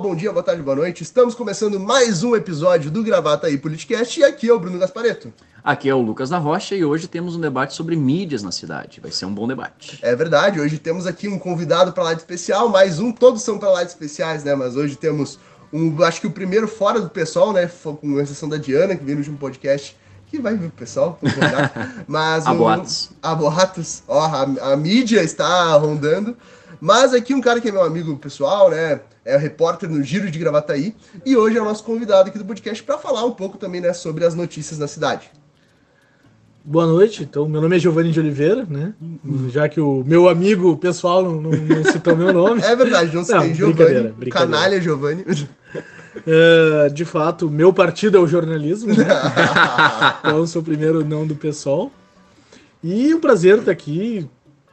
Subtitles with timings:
[0.00, 1.02] bom dia, boa tarde, boa noite.
[1.02, 5.30] Estamos começando mais um episódio do Gravata aí Politicast e aqui é o Bruno Gaspareto.
[5.62, 8.98] Aqui é o Lucas da Rocha e hoje temos um debate sobre mídias na cidade.
[8.98, 9.98] Vai ser um bom debate.
[10.00, 13.58] É verdade, hoje temos aqui um convidado para lá de especial, mais um, todos são
[13.58, 14.54] para lá de especiais, né?
[14.54, 15.38] Mas hoje temos
[15.70, 17.70] um, acho que o primeiro fora do pessoal, né?
[18.00, 19.94] Com exceção da Diana, que veio no último podcast.
[20.28, 21.18] Que vai vir o pessoal,
[22.08, 23.10] mas a boatos.
[23.20, 24.02] A boatos.
[24.08, 26.36] Ó, a, a mídia está rondando.
[26.80, 29.00] Mas aqui um cara que é meu amigo pessoal, né?
[29.24, 30.94] É repórter no Giro de Gravataí
[31.26, 33.92] e hoje é o nosso convidado aqui do podcast para falar um pouco também, né,
[33.92, 35.30] sobre as notícias na cidade.
[36.64, 38.92] Boa noite, então meu nome é Giovanni de Oliveira, né?
[39.48, 42.60] Já que o meu amigo pessoal não, não, não citou meu nome.
[42.64, 45.24] É verdade, não citei Giovanni, canalha Giovanni.
[46.26, 49.06] É, de fato, meu partido é o jornalismo, né?
[50.20, 51.90] então sou o primeiro não do pessoal.
[52.82, 54.28] E um prazer estar aqui,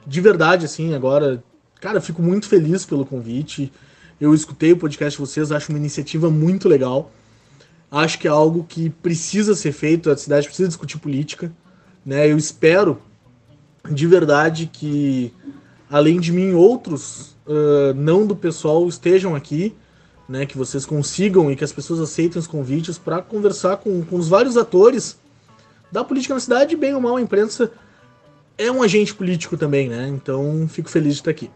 [0.05, 1.43] de verdade, assim, agora.
[1.79, 3.71] Cara, fico muito feliz pelo convite.
[4.19, 7.11] Eu escutei o podcast de vocês, acho uma iniciativa muito legal.
[7.91, 11.51] Acho que é algo que precisa ser feito, a cidade precisa discutir política.
[12.05, 12.29] Né?
[12.29, 12.99] Eu espero
[13.89, 15.31] de verdade que,
[15.89, 19.75] além de mim, outros uh, não do pessoal estejam aqui,
[20.27, 20.47] né?
[20.47, 24.27] que vocês consigam e que as pessoas aceitem os convites para conversar com, com os
[24.27, 25.17] vários atores
[25.91, 27.71] da política na cidade, bem ou mal, a imprensa
[28.57, 30.07] é um agente político também, né?
[30.09, 31.49] Então fico feliz de estar aqui.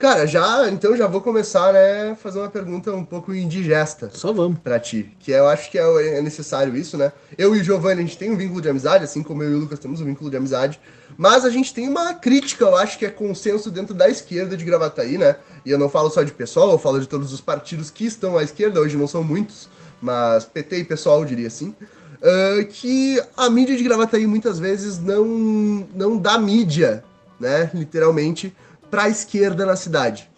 [0.00, 4.10] Cara, já, então já vou começar, né, fazer uma pergunta um pouco indigesta.
[4.14, 4.58] Só vamos.
[4.58, 5.14] Pra ti.
[5.20, 7.12] Que eu acho que é, é necessário isso, né?
[7.36, 9.54] Eu e o Giovanni, a gente tem um vínculo de amizade, assim como eu e
[9.56, 10.80] o Lucas temos um vínculo de amizade.
[11.18, 14.64] Mas a gente tem uma crítica, eu acho que é consenso dentro da esquerda de
[14.64, 15.36] Gravataí, né?
[15.66, 18.38] E eu não falo só de pessoal, eu falo de todos os partidos que estão
[18.38, 19.68] à esquerda, hoje não são muitos,
[20.00, 21.74] mas PT e pessoal, eu diria assim.
[22.22, 25.26] Uh, que a mídia de Gravataí muitas vezes não,
[25.94, 27.04] não dá mídia,
[27.38, 27.70] né?
[27.74, 28.56] Literalmente
[28.90, 30.28] para a esquerda na cidade.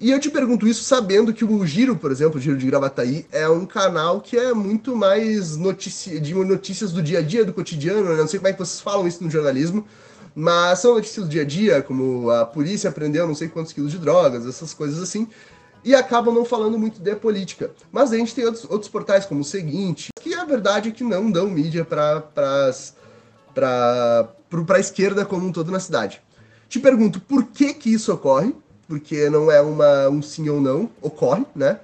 [0.00, 3.26] E eu te pergunto isso sabendo que o Giro, por exemplo, o Giro de Gravataí,
[3.30, 7.52] é um canal que é muito mais notícia, de notícias do dia a dia, do
[7.52, 8.16] cotidiano, né?
[8.16, 9.86] não sei como é que vocês falam isso no jornalismo,
[10.34, 13.92] mas são notícias do dia a dia, como a polícia prendeu não sei quantos quilos
[13.92, 15.28] de drogas, essas coisas assim,
[15.84, 17.70] e acabam não falando muito de política.
[17.92, 21.04] Mas a gente tem outros, outros portais, como o Seguinte, que a verdade é que
[21.04, 22.24] não dão mídia para
[23.56, 26.22] a esquerda como um todo na cidade.
[26.70, 28.54] Te pergunto, por que que isso ocorre?
[28.86, 31.80] Porque não é uma, um sim ou não, ocorre, né?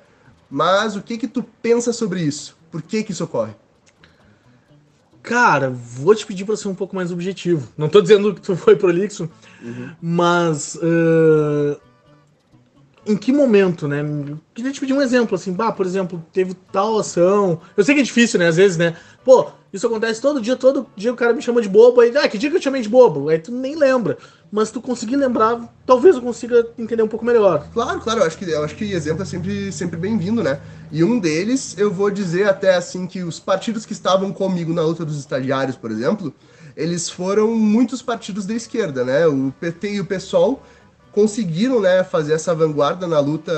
[0.48, 2.56] Mas o que que tu pensa sobre isso?
[2.70, 3.52] Por que que isso ocorre?
[5.24, 7.68] Cara, vou te pedir para ser um pouco mais objetivo.
[7.76, 9.28] Não tô dizendo que tu foi prolixo,
[9.60, 9.90] uhum.
[10.00, 11.76] mas uh,
[13.04, 14.04] em que momento, né?
[14.54, 17.60] Queria te pedir um exemplo, assim, bah, por exemplo, teve tal ação.
[17.76, 18.46] Eu sei que é difícil, né?
[18.46, 18.94] Às vezes, né?
[19.24, 22.28] Pô, isso acontece todo dia, todo dia o cara me chama de bobo, aí, ah,
[22.28, 23.28] que dia que eu te chamei de bobo?
[23.28, 24.16] Aí tu nem lembra.
[24.50, 27.68] Mas tu conseguir lembrar, talvez eu consiga entender um pouco melhor.
[27.72, 30.60] Claro, claro, eu acho que, eu acho que exemplo é sempre, sempre bem-vindo, né?
[30.90, 34.82] E um deles, eu vou dizer até assim que os partidos que estavam comigo na
[34.82, 36.32] luta dos estagiários, por exemplo,
[36.76, 39.26] eles foram muitos partidos da esquerda, né?
[39.26, 40.62] O PT e o PSOL
[41.16, 43.50] conseguiram né, fazer essa vanguarda na luta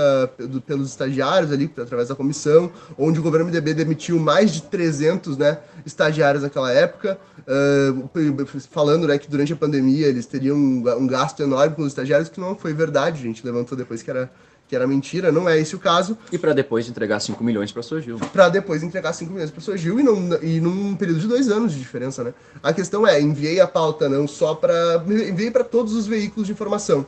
[0.65, 5.59] pelos estagiários ali, através da comissão, onde o governo MDB demitiu mais de 300 né,
[5.85, 11.43] estagiários naquela época, uh, falando né, que durante a pandemia eles teriam um, um gasto
[11.43, 14.31] enorme com os estagiários, que não foi verdade, a gente levantou depois que era
[14.69, 16.17] que era mentira, não é esse o caso.
[16.31, 18.19] E para depois entregar 5 milhões para a Gil.
[18.19, 21.49] Para depois entregar 5 milhões para a Gil e, não, e num período de dois
[21.49, 22.35] anos de diferença, né?
[22.63, 25.03] A questão é, enviei a pauta não só para...
[25.07, 27.07] enviei para todos os veículos de informação.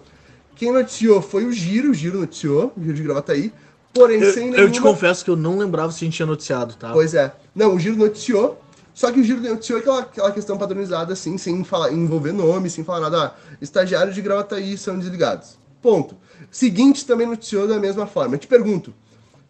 [0.60, 3.50] Quem noticiou foi o Giro, o Giro noticiou, o Giro de Gravataí,
[3.94, 4.60] porém eu, sem nenhuma...
[4.60, 6.92] Eu te confesso que eu não lembrava se a gente tinha noticiado, tá?
[6.92, 7.32] Pois é.
[7.54, 8.60] Não, o Giro noticiou,
[8.92, 12.84] só que o Giro noticiou aquela, aquela questão padronizada, assim, sem falar, envolver nome, sem
[12.84, 13.28] falar nada.
[13.28, 15.58] Ah, estagiários de Gravataí são desligados.
[15.80, 16.14] Ponto.
[16.50, 18.34] Seguinte também noticiou da mesma forma.
[18.34, 18.92] Eu te pergunto,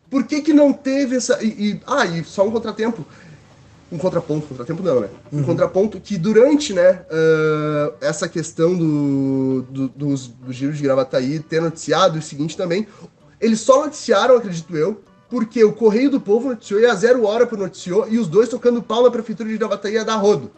[0.08, 1.42] por que que não teve essa...
[1.42, 3.04] E, e, ah, e só um contratempo
[3.92, 5.08] um contraponto, contratempo não, né?
[5.32, 5.44] Um uhum.
[5.44, 11.60] contraponto que durante, né, uh, essa questão do, do, dos, do giro de Gravataí ter
[11.60, 12.86] noticiado o seguinte também,
[13.40, 17.48] eles só noticiaram, acredito eu, porque o Correio do Povo noticiou e a Zero Hora
[17.50, 20.50] noticiou, e os dois tocando pau na Prefeitura de Gravataí a dar rodo.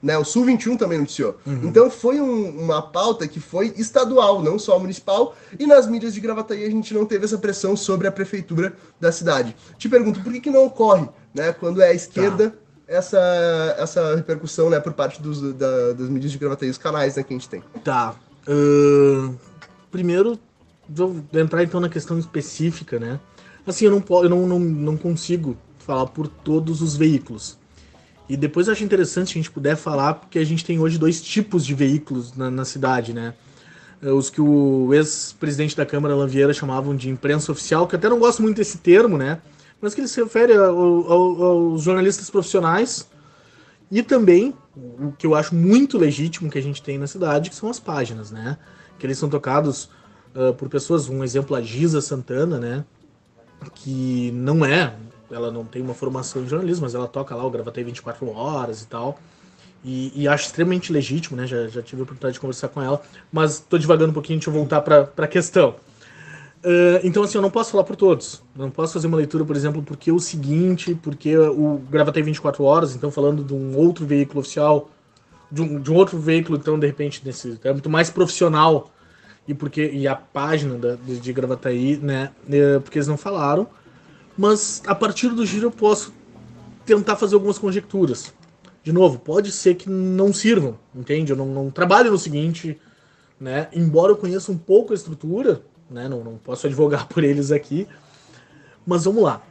[0.00, 1.36] Né, o Sul 21 também noticiou.
[1.44, 1.62] Uhum.
[1.64, 6.20] Então foi um, uma pauta que foi estadual, não só municipal, e nas mídias de
[6.20, 9.56] Gravataí a gente não teve essa pressão sobre a prefeitura da cidade.
[9.76, 12.50] Te pergunto, por que, que não ocorre, né, quando é a esquerda...
[12.50, 17.16] Tá essa, essa repercussão, né, por parte dos, da, das mídias de Gravataí, os canais,
[17.16, 17.62] né, que a gente tem.
[17.84, 18.16] Tá.
[18.48, 19.36] Uh,
[19.90, 20.38] primeiro,
[20.88, 23.20] vou entrar então na questão específica, né?
[23.66, 27.58] Assim, eu não, eu não, não, não consigo falar por todos os veículos.
[28.26, 30.98] E depois eu acho interessante se a gente puder falar, porque a gente tem hoje
[30.98, 33.34] dois tipos de veículos na, na cidade, né?
[34.02, 38.08] Eh, Os que o ex-presidente da Câmara, Alan Vieira, chamavam de imprensa oficial, que até
[38.08, 39.40] não gosto muito desse termo, né?
[39.80, 43.08] Mas que ele se refere ao- ao- aos jornalistas profissionais
[43.90, 47.56] e também o que eu acho muito legítimo que a gente tem na cidade, que
[47.56, 48.58] são as páginas, né?
[48.98, 49.88] Que eles são tocados
[50.34, 52.84] ah, por pessoas, um exemplo a Giza Santana, né?
[53.74, 54.94] Que não é,
[55.30, 58.82] ela não tem uma formação em jornalismo, mas ela toca lá o Gravatei 24 horas
[58.82, 59.18] e tal.
[59.84, 61.46] E, e acho extremamente legítimo, né?
[61.46, 63.00] Já, já tive a oportunidade de conversar com ela,
[63.32, 65.76] mas tô devagando um pouquinho, deixa eu voltar para a questão.
[66.64, 68.42] Ah, então, assim, eu não posso falar por todos.
[68.54, 72.94] Não posso fazer uma leitura, por exemplo, porque o seguinte, porque o Gravatei 24 horas,
[72.94, 74.90] então falando de um outro veículo oficial,
[75.50, 78.90] de um, de um outro veículo, então, de repente, nesse âmbito mais profissional,
[79.46, 82.30] e porque e a página da, de, de Gravataí, né?
[82.50, 83.66] é, porque eles não falaram.
[84.36, 86.12] Mas a partir do giro eu posso
[86.84, 88.32] tentar fazer algumas conjecturas.
[88.84, 91.32] De novo, pode ser que não sirvam, entende?
[91.32, 92.78] Eu não, não trabalho no seguinte,
[93.40, 93.68] né?
[93.72, 96.08] Embora eu conheça um pouco a estrutura, né?
[96.08, 97.88] Não, não posso advogar por eles aqui.
[98.86, 99.42] Mas vamos lá.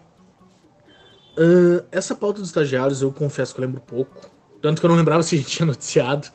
[1.38, 4.30] Ahn, essa pauta dos estagiários eu confesso que eu lembro pouco.
[4.62, 6.28] Tanto que eu não lembrava se a gente tinha noticiado.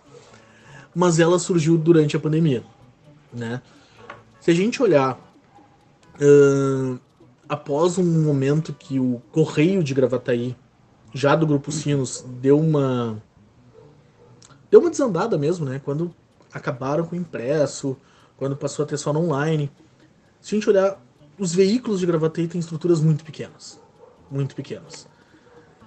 [0.95, 2.63] Mas ela surgiu durante a pandemia,
[3.33, 3.63] né?
[4.41, 5.19] Se a gente olhar
[6.21, 6.99] ahn,
[7.49, 10.55] após um momento que o Correio de Gravataí,
[11.15, 13.23] já do Grupo Sinos, deu uma
[14.71, 15.81] deu uma desandada mesmo, né?
[15.83, 16.15] Quando
[16.53, 17.97] acabaram com o impresso,
[18.37, 19.71] quando passou a ter só no online.
[20.43, 21.01] Se a gente olhar,
[21.39, 23.81] os veículos de Gravataí têm estruturas muito pequenas.
[24.29, 25.07] Muito pequenas.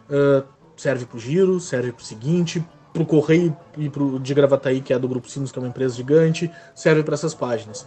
[0.09, 0.45] Ah,
[0.77, 4.79] serve para o giro, serve para o seguinte, para o Correio e pro de Gravataí,
[4.81, 7.85] que é do Grupo Sinos, que é uma empresa gigante, serve para essas páginas.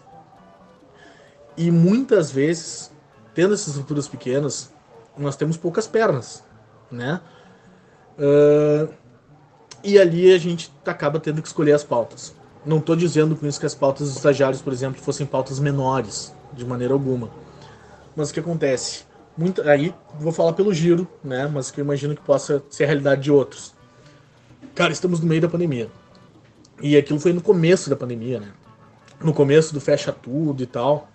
[1.57, 2.93] E muitas vezes,
[3.35, 4.73] tendo essas estruturas pequenas,
[5.17, 6.45] nós temos poucas pernas,
[6.91, 7.21] né?
[8.19, 8.89] Ah,
[9.83, 12.35] e ali a gente acaba tendo que escolher as pautas.
[12.67, 16.35] Não estou dizendo com isso que as pautas dos estagiários, por exemplo, fossem pautas menores,
[16.53, 17.31] de maneira alguma.
[18.15, 19.05] Mas o que acontece?
[19.37, 21.47] Muita, aí vou falar pelo giro, né?
[21.47, 23.73] Mas que eu imagino que possa ser a realidade de outros.
[24.75, 25.89] Cara, estamos no meio da pandemia.
[26.81, 28.49] E aquilo foi no começo da pandemia, né?
[29.21, 31.09] No começo do fecha tudo e tal.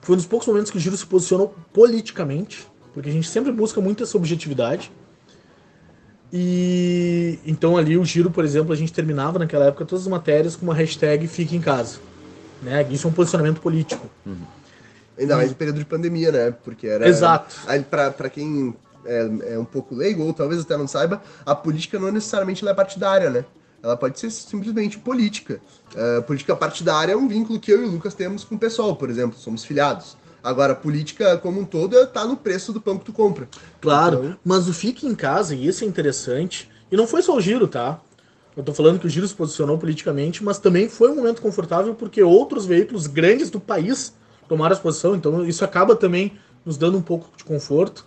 [0.00, 3.52] Foi um dos poucos momentos que o giro se posicionou politicamente, porque a gente sempre
[3.52, 4.90] busca muito essa objetividade.
[6.32, 10.54] E então ali o giro, por exemplo, a gente terminava naquela época todas as matérias
[10.56, 11.98] com uma hashtag Fique em Casa.
[12.62, 12.86] Né?
[12.90, 14.08] Isso é um posicionamento político.
[15.18, 16.50] Ainda mais no período de pandemia, né?
[16.64, 17.08] Porque era.
[17.08, 17.56] Exato.
[17.90, 18.74] Pra quem
[19.04, 22.74] é, é um pouco leigo, ou talvez até não saiba, a política não necessariamente é
[22.74, 23.44] partidária, né?
[23.82, 25.60] Ela pode ser simplesmente política.
[25.94, 28.94] É, política partidária é um vínculo que eu e o Lucas temos com o pessoal,
[28.96, 30.16] por exemplo, somos filiados.
[30.42, 33.48] Agora, a política como um todo tá no preço do pão que tu compra.
[33.80, 37.36] Claro, Então- mas o Fique em Casa, e isso é interessante, e não foi só
[37.36, 38.00] o Giro, tá?
[38.58, 41.94] Eu tô falando que o Giro se posicionou politicamente, mas também foi um momento confortável
[41.94, 44.12] porque outros veículos grandes do país
[44.48, 46.32] tomaram essa posição, então isso acaba também
[46.64, 48.04] nos dando um pouco de conforto.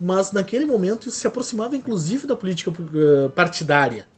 [0.00, 4.08] Mas naquele momento isso se aproximava inclusive da política eh, partidária,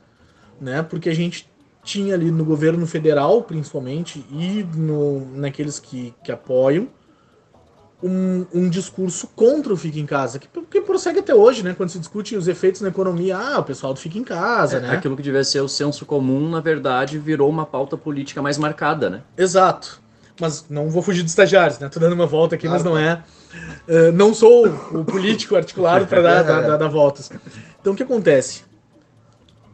[0.61, 0.85] né?
[0.85, 1.51] Porque a gente
[1.83, 6.89] tinha ali no governo federal, principalmente, e no, naqueles que, que apoiam,
[8.07, 11.73] um, um discurso contra o Fica em Casa, que, que prossegue até hoje, né?
[11.75, 14.81] Quando se discute os efeitos na economia, ah, o pessoal do Fica em Casa, É,
[14.81, 14.91] né?
[14.93, 19.09] Aquilo que devia ser o senso comum, na verdade, virou uma pauta política mais marcada,
[19.09, 19.23] né?
[19.39, 20.03] Exato.
[20.39, 21.89] Mas não vou fugir dos estagiários, né?
[21.89, 23.25] Tô dando uma volta aqui, mas Claro, não é.
[23.89, 27.31] Eh, não sou o político articulado para dar, dar, dar- dar voltas.
[27.81, 28.65] Então o que acontece?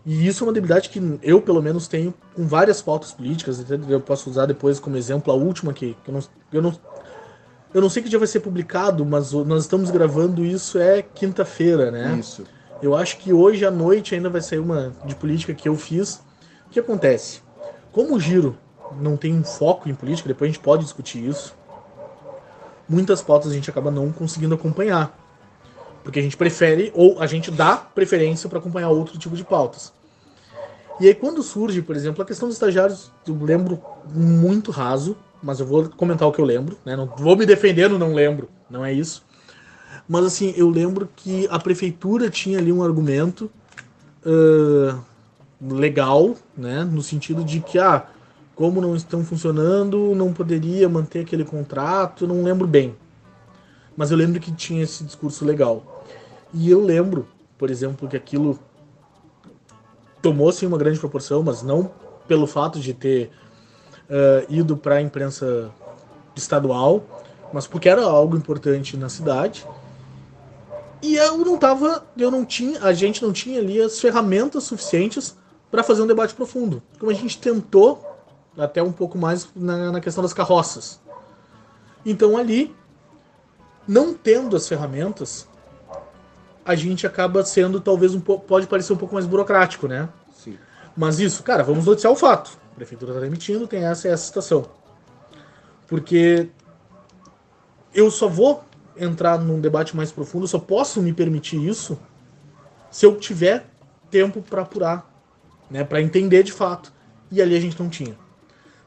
[0.07, 3.65] E isso é uma debilidade que eu, pelo menos, tenho com várias pautas políticas.
[3.89, 6.23] Eu posso usar depois como exemplo a última que, que eu, não,
[6.53, 6.75] eu, não,
[7.73, 11.91] eu não sei que dia vai ser publicado, mas nós estamos gravando isso é quinta-feira,
[11.91, 12.17] né?
[12.19, 12.45] Isso.
[12.83, 16.23] Eu acho que hoje à noite ainda vai sair uma de política que eu fiz.
[16.67, 17.43] O que acontece?
[17.93, 18.57] Como o giro
[19.01, 21.55] não tem um foco em política, depois a gente pode discutir isso.
[22.89, 25.17] Muitas pautas a gente acaba não conseguindo acompanhar.
[26.03, 29.93] Porque a gente prefere, ou a gente dá preferência para acompanhar outro tipo de pautas.
[30.99, 33.81] E aí quando surge, por exemplo, a questão dos estagiários, eu lembro
[34.13, 36.97] muito raso, mas eu vou comentar o que eu lembro, né?
[36.97, 39.25] Não vou me defendendo, não lembro, não é isso.
[40.09, 43.51] Mas assim, eu lembro que a prefeitura tinha ali um argumento
[44.25, 45.01] ah,
[45.61, 46.85] legal, né?
[46.85, 48.07] No sentido de que, ah,
[48.55, 52.95] como não estão funcionando, não poderia manter aquele contrato, não lembro bem.
[53.97, 56.05] Mas eu lembro que tinha esse discurso legal.
[56.53, 57.27] E eu lembro,
[57.59, 58.59] por exemplo, que aquilo
[60.23, 61.91] tomou sim uma grande proporção, mas não
[62.27, 63.31] pelo fato de ter
[64.11, 65.71] ah, ido para a imprensa
[66.35, 67.03] estadual,
[67.53, 69.65] mas porque era algo importante na cidade.
[71.03, 75.37] E eu não tava, eu não tinha, a gente não tinha ali as ferramentas suficientes
[75.71, 76.83] para fazer um debate profundo.
[76.99, 78.05] Como a gente tentou
[78.59, 81.01] até um pouco mais na, na questão das carroças.
[82.05, 82.75] Então ali,
[83.87, 85.47] não tendo as ferramentas,
[86.65, 90.09] a gente acaba sendo talvez um pouco, pode parecer um pouco mais burocrático, né?
[90.37, 90.59] Sim.
[90.97, 92.60] Mas isso, cara, vamos noticiar o fato.
[92.81, 94.65] Prefeitura está demitindo, tem essa e essa situação.
[95.87, 96.49] Porque
[97.93, 98.65] eu só vou
[98.97, 101.99] entrar num debate mais profundo, só posso me permitir isso
[102.91, 103.67] se eu tiver
[104.11, 105.07] tempo para apurar,
[105.71, 106.91] né, para entender de fato.
[107.31, 108.17] E ali a gente não tinha.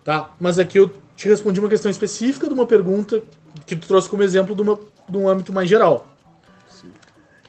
[0.04, 0.32] Tá?
[0.40, 3.22] Mas aqui eu te respondi uma questão específica de uma pergunta
[3.64, 6.08] que tu trouxe como exemplo de, uma, de um âmbito mais geral.
[6.68, 6.92] Sim.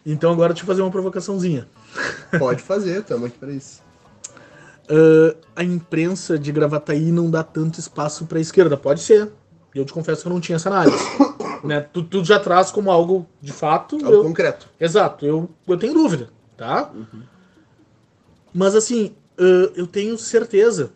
[0.05, 1.67] Então agora eu fazer uma provocaçãozinha.
[2.39, 3.84] Pode fazer, estamos aqui para isso.
[4.91, 8.77] Uh, a imprensa de Gravataí não dá tanto espaço para a esquerda.
[8.77, 9.31] Pode ser.
[9.75, 10.97] Eu te confesso que eu não tinha essa análise.
[11.65, 11.81] né?
[11.81, 13.97] tu, tu já traz como algo de fato.
[13.97, 14.69] Algo eu- concreto.
[14.79, 16.93] Exato, eu, eu tenho dúvida, tá?
[18.53, 20.93] Mas assim, ãh, eu tenho certeza,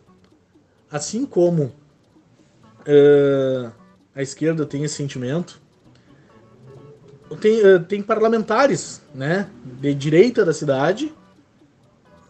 [0.89, 1.73] assim como
[2.87, 3.71] ãh,
[4.15, 5.59] a esquerda tem esse sentimento,
[7.41, 11.13] tem, tem parlamentares, né, de direita da cidade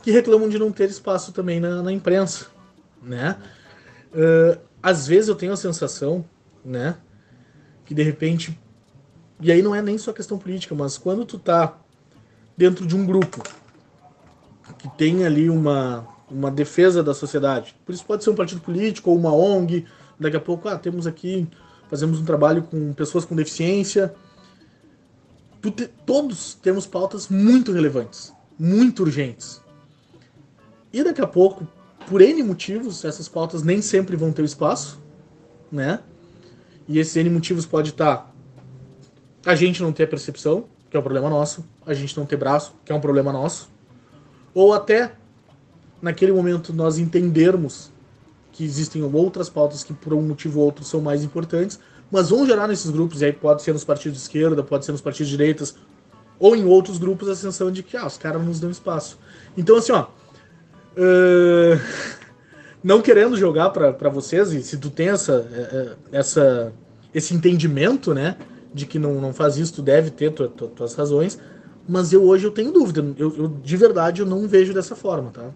[0.09, 2.47] que reclamam de não ter espaço também na, na imprensa,
[2.99, 3.37] né?
[4.11, 6.25] Ãh, às vezes eu tenho a sensação,
[6.65, 6.97] né,
[7.85, 8.59] que de repente
[9.39, 11.77] e aí não é nem só questão política, mas quando tu tá
[12.57, 13.43] dentro de um grupo
[14.79, 19.11] que tem ali uma, uma defesa da sociedade, por isso pode ser um partido político
[19.11, 19.85] ou uma ONG,
[20.19, 21.47] daqui a pouco, ah, temos aqui,
[21.87, 24.13] fazemos um trabalho com pessoas com deficiência.
[25.61, 29.61] Te- todos temos pautas muito relevantes, muito urgentes.
[30.91, 31.67] E daqui a pouco,
[32.07, 34.99] por N motivos, essas pautas nem sempre vão ter espaço,
[35.71, 35.99] né?
[36.87, 38.33] E esses N motivos pode estar
[39.45, 42.73] a gente não ter percepção, que é um problema nosso, a gente não ter braço,
[42.83, 43.69] que é um problema nosso,
[44.53, 45.13] ou até
[46.01, 47.91] naquele momento nós entendermos
[48.51, 51.79] que existem outras pautas que por um motivo ou outro são mais importantes,
[52.11, 54.91] mas vão gerar nesses grupos, e aí pode ser nos partidos de esquerda, pode ser
[54.91, 55.75] nos partidos de direitas,
[56.39, 59.19] ou em outros grupos a sensação de que ah, os caras nos dão espaço.
[59.55, 60.07] Então assim, ó,
[60.97, 61.79] ãh,
[62.83, 66.73] não querendo jogar pra vocês, e se tu tem essa, eh, eh, essa,
[67.13, 68.37] esse entendimento, né,
[68.73, 71.39] de que não, não faz isso, tu deve ter tua, tua, tuas razões,
[71.87, 75.31] mas eu hoje eu tenho dúvida, eu, eu, de verdade eu não vejo dessa forma,
[75.31, 75.49] tá?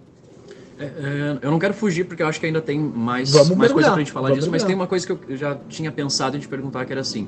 [0.79, 3.71] É, é, eu não quero fugir porque eu acho que ainda tem mais, Vamos mais
[3.71, 4.67] coisa mergulhar, pra gente falar vamos disso, mas mergulhar.
[4.67, 7.27] tem uma coisa que eu já tinha pensado em te perguntar que era assim.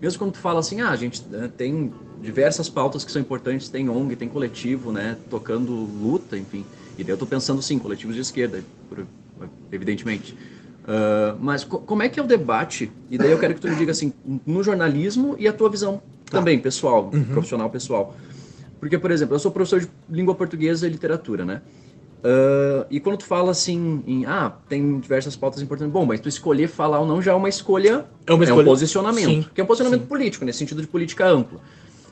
[0.00, 3.68] Mesmo quando tu fala assim, ah, a gente né, tem diversas pautas que são importantes,
[3.68, 6.64] tem ONG, tem coletivo, né, tocando luta, enfim.
[6.98, 8.62] E daí eu tô pensando, sim, coletivos de esquerda,
[9.70, 10.36] evidentemente.
[10.86, 12.90] Ah, mas co- como é que é o debate?
[13.10, 14.12] E daí eu quero que tu me diga assim,
[14.44, 18.16] no jornalismo e a tua visão também, pessoal, profissional pessoal.
[18.80, 21.62] Porque, por exemplo, eu sou professor de língua portuguesa e literatura, né?
[22.24, 26.28] Ah, e quando tu fala assim, em, ah, tem diversas pautas importantes, bom, mas tu
[26.28, 28.64] escolher falar ou não já é uma escolha, É uma um escolha.
[28.64, 30.08] posicionamento, Sim, que é um posicionamento sim.
[30.08, 31.60] político, nesse sentido de política ampla.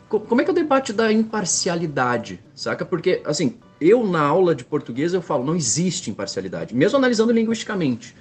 [0.08, 2.84] Co- Como é que é o debate da imparcialidade, saca?
[2.84, 8.14] Porque, assim, eu na aula de português eu falo, não existe imparcialidade, mesmo analisando linguisticamente.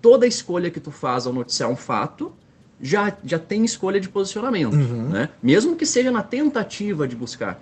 [0.00, 2.32] Toda escolha que tu faz ao noticiar um fato
[2.80, 5.08] já, já tem escolha de posicionamento, Uhum.
[5.08, 5.28] né?
[5.42, 7.60] Mesmo que seja na tentativa de buscar.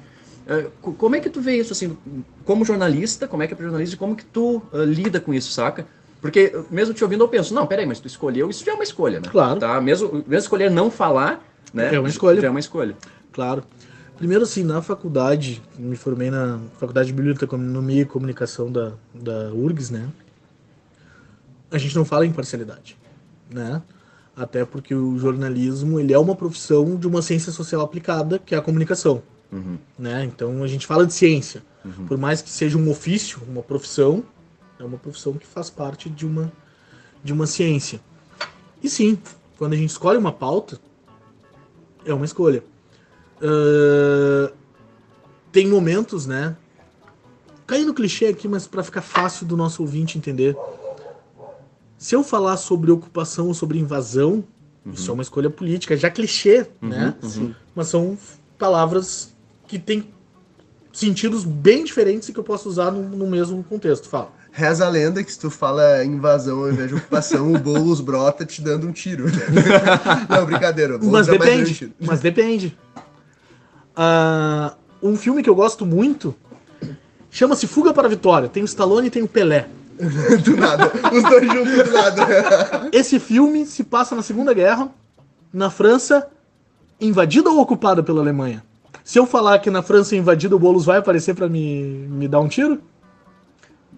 [0.81, 1.97] Co- como é que tu vê isso, assim,
[2.45, 5.33] como jornalista, como é que é para jornalista e como que tu eh, lida com
[5.33, 5.87] isso, saca?
[6.21, 8.75] Porque eh, mesmo te ouvindo eu penso, não, peraí, mas tu escolheu, isso já é
[8.75, 9.29] uma escolha, né?
[9.31, 9.61] Claro.
[9.61, 9.81] Tá?
[9.81, 11.95] Mesmo, mesmo escolher não falar, né?
[11.95, 12.41] É uma escolha.
[12.41, 12.97] Já é uma escolha.
[13.31, 13.63] Claro.
[14.23, 19.91] Primeiro, assim, na faculdade, me formei na Faculdade de Biblioteconomia e Comunicação da, da URGS,
[19.91, 20.09] né?
[21.69, 22.97] A gente não fala em parcialidade,
[23.51, 23.83] né?
[24.37, 28.59] Até porque o jornalismo, ele é uma profissão de uma ciência social aplicada, que é
[28.59, 29.77] a comunicação, Uhum.
[29.99, 30.25] né?
[30.25, 31.61] Então, a gente fala de ciência.
[31.85, 32.07] Uhum.
[32.07, 34.23] Por mais que seja um ofício, uma profissão,
[34.79, 36.53] é uma profissão que faz parte de uma,
[37.25, 38.01] de uma ciência.
[38.81, 39.19] E sim,
[39.59, 40.79] quando a gente escolhe uma pauta,
[42.05, 42.63] é uma escolha.
[43.43, 44.53] Ah,
[45.51, 46.57] tem momentos, né?
[47.67, 50.57] Caindo no clichê aqui, mas para ficar fácil do nosso ouvinte entender.
[51.99, 54.45] Se eu falar sobre ocupação ou sobre invasão,
[54.93, 57.15] isso é uma escolha política, já clichê, né?
[57.23, 57.55] uhum.
[57.75, 58.19] Mas são
[58.59, 59.33] palavras
[59.69, 60.09] que têm
[60.93, 64.09] sentidos bem diferentes e que eu posso usar no, no mesmo contexto.
[64.09, 64.33] Fala.
[64.51, 68.45] Reza a lenda que se tu fala invasão ao invés de ocupação, o Boulos brota
[68.45, 69.25] te dando um tiro.
[70.29, 70.99] Não, brincadeira.
[70.99, 71.75] Boulos Mas depende.
[71.75, 71.93] tiro.
[71.99, 72.77] Mas depende.
[73.97, 76.35] Ah, um filme que eu gosto muito
[77.31, 78.49] chama-se Fuga para a Vitória.
[78.49, 79.69] Tem o Stallone e tem o Pelé.
[80.45, 80.91] Do nada.
[81.13, 82.89] Os dois juntos do nada.
[82.93, 84.91] Esse filme se passa na Segunda Guerra
[85.53, 86.29] na França
[87.01, 88.65] invadida ou ocupada pela Alemanha?
[89.05, 92.41] Se eu falar que na França invadida o Boulos vai aparecer pra me, me dar
[92.41, 92.81] um tiro?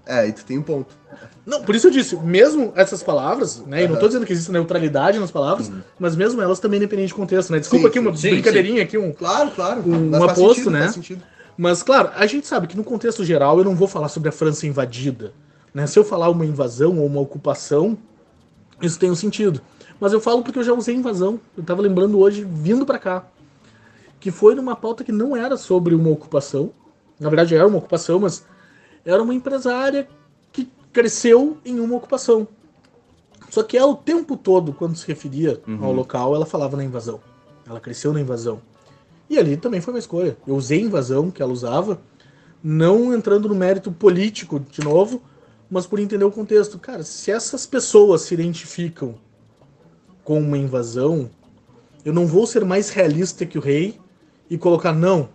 [0.06, 0.94] É, aí tu tem um ponto.
[1.46, 3.84] Não, por isso eu disse, mesmo essas palavras, né?
[3.84, 7.12] E não tô dizendo que existe neutralidade nas palavras, mas mesmo elas também dependem de
[7.12, 7.58] contexto, né?
[7.58, 9.12] Desculpa Sim, aqui uma sim, brincadeirinha aqui, um.
[9.12, 9.82] Claro, claro.
[9.86, 11.22] Um Mas aposto, sentido, né?
[11.56, 14.32] Mas, claro, a gente sabe que no contexto geral eu não vou falar sobre a
[14.32, 15.32] França invadida.
[15.72, 15.86] Né?
[15.86, 17.96] Se eu falar uma invasão ou uma ocupação,
[18.80, 19.60] isso tem um sentido.
[20.00, 21.38] Mas eu falo porque eu já usei invasão.
[21.56, 23.24] Eu tava lembrando hoje, vindo para cá,
[24.18, 26.72] que foi numa pauta que não era sobre uma ocupação.
[27.20, 28.44] Na verdade, era uma ocupação, mas
[29.04, 30.08] era uma empresária
[30.94, 32.46] cresceu em uma ocupação.
[33.50, 37.20] Só que ela, o tempo todo, quando se referia ao local, ela falava na invasão.
[37.68, 38.62] Ela cresceu na invasão.
[39.28, 40.36] E ali também foi uma escolha.
[40.46, 42.00] Eu usei invasão que ela usava,
[42.62, 45.20] não entrando no mérito político de novo,
[45.68, 46.78] mas por entender o contexto.
[46.78, 49.16] Cara, se essas pessoas se identificam
[50.22, 51.28] com uma invasão,
[52.04, 53.98] eu não vou ser mais realista que o rei
[54.48, 55.28] e colocar, não.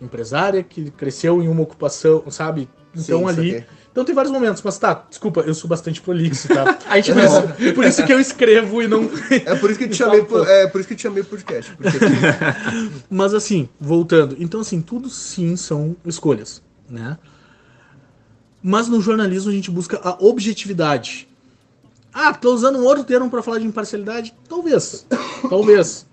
[0.00, 2.68] Empresária que cresceu em uma ocupação, sabe?
[2.94, 3.66] Então Sim, ali.
[3.92, 6.78] Então tem vários momentos, mas tá, desculpa, eu sou bastante prolixo, tá?
[6.88, 9.02] A gente por, isso, por isso que eu escrevo e não.
[9.30, 10.42] É por isso que eu te chamei, pô.
[10.42, 11.76] é por isso que eu te chamei podcast.
[11.76, 11.98] Porque
[13.10, 14.34] Mas assim, voltando.
[14.38, 17.18] Então, assim, tudo sim são escolhas, né?
[18.62, 21.28] Mas no jornalismo a gente busca a objetividade.
[22.14, 24.34] Ah, tô usando um outro termo para falar de imparcialidade?
[24.48, 25.06] Talvez.
[25.50, 26.06] Talvez.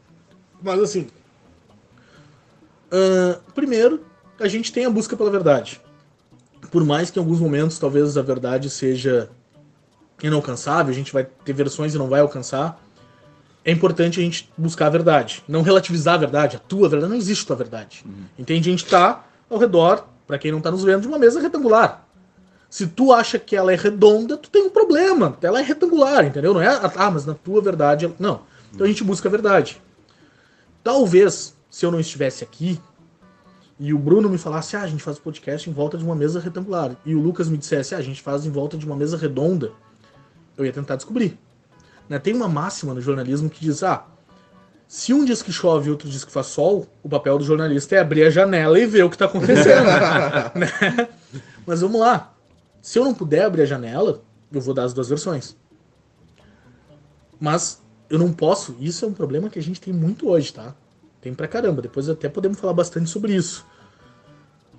[0.61, 1.07] Mas assim.
[2.91, 4.03] ah, primeiro,
[4.37, 5.79] a gente tem a busca pela verdade.
[6.71, 9.29] Por mais que em alguns momentos talvez a verdade seja
[10.21, 12.81] inalcançável, a gente vai ter versões e não vai alcançar
[13.63, 15.43] é importante a gente buscar a verdade.
[15.47, 17.11] Não relativizar a verdade, a tua verdade.
[17.11, 18.03] Não existe tua verdade.
[18.37, 18.69] Entende?
[18.69, 22.05] A gente tá ao redor, para quem não tá nos vendo, de uma mesa retangular.
[22.69, 25.37] Se tu acha que ela é redonda, tu tem um problema.
[25.41, 26.53] Ela é retangular, entendeu?
[26.53, 28.11] Não é, ah, mas na tua verdade.
[28.19, 28.41] Não.
[28.73, 29.81] Então a gente busca a verdade.
[30.83, 32.79] Talvez, se eu não estivesse aqui
[33.79, 36.15] e o Bruno me falasse, ah, a gente faz o podcast em volta de uma
[36.15, 38.95] mesa retangular, e o Lucas me dissesse, ah, a gente faz em volta de uma
[38.95, 39.71] mesa redonda,
[40.57, 41.39] eu ia tentar descobrir.
[42.09, 42.19] Né?
[42.19, 44.05] Tem uma máxima no jornalismo que diz: ah,
[44.87, 47.95] se um diz que chove e outro diz que faz sol, o papel do jornalista
[47.95, 49.85] é abrir a janela e ver o que está acontecendo.
[50.55, 51.07] né?
[51.65, 52.33] Mas vamos lá.
[52.81, 55.55] Se eu não puder abrir a janela, eu vou dar as duas versões.
[57.39, 58.75] Mas eu não posso.
[58.79, 60.73] Isso é um problema que a gente tem muito hoje, tá?
[61.21, 61.81] Tem pra caramba.
[61.81, 63.65] Depois até podemos falar bastante sobre isso.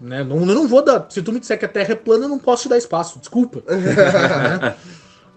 [0.01, 0.25] Né?
[0.25, 1.07] Não, eu não vou dar.
[1.11, 3.19] Se tu me disser que a Terra é plana, eu não posso te dar espaço.
[3.19, 3.63] Desculpa.
[3.71, 4.75] Né?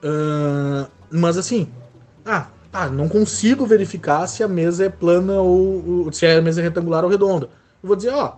[0.05, 1.67] Ah, mas assim,
[2.25, 6.59] ah, tá, não consigo verificar se a mesa é plana ou, ou- se a mesa
[6.59, 7.45] é retangular ou redonda.
[7.81, 8.35] Eu vou dizer, ó,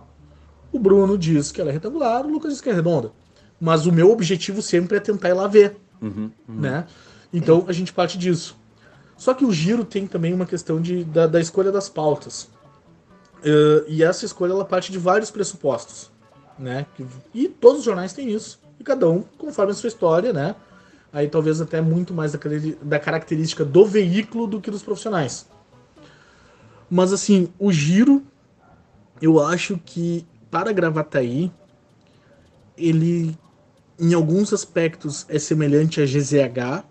[0.72, 3.10] o Bruno diz que ela é retangular, o Lucas diz que é redonda.
[3.60, 6.60] Mas o meu objetivo sempre é tentar ir lá ver, Uhum, uhum.
[6.60, 6.84] né?
[7.32, 8.56] Então a gente parte disso.
[9.16, 12.48] Só que o giro tem também uma questão de, da, da escolha das pautas.
[13.44, 16.10] Eh, e essa escolha ela parte de vários pressupostos,
[16.58, 16.86] né?
[17.34, 18.60] E todos os jornais têm isso.
[18.78, 20.54] E cada um conforme a sua história, né?
[21.12, 22.38] Aí talvez até muito mais da,
[22.82, 25.46] da característica do veículo do que dos profissionais.
[26.90, 28.22] Mas assim, o giro,
[29.20, 31.50] eu acho que para Gravataí,
[32.76, 33.36] ele
[33.98, 36.84] em alguns aspectos é semelhante a GZH,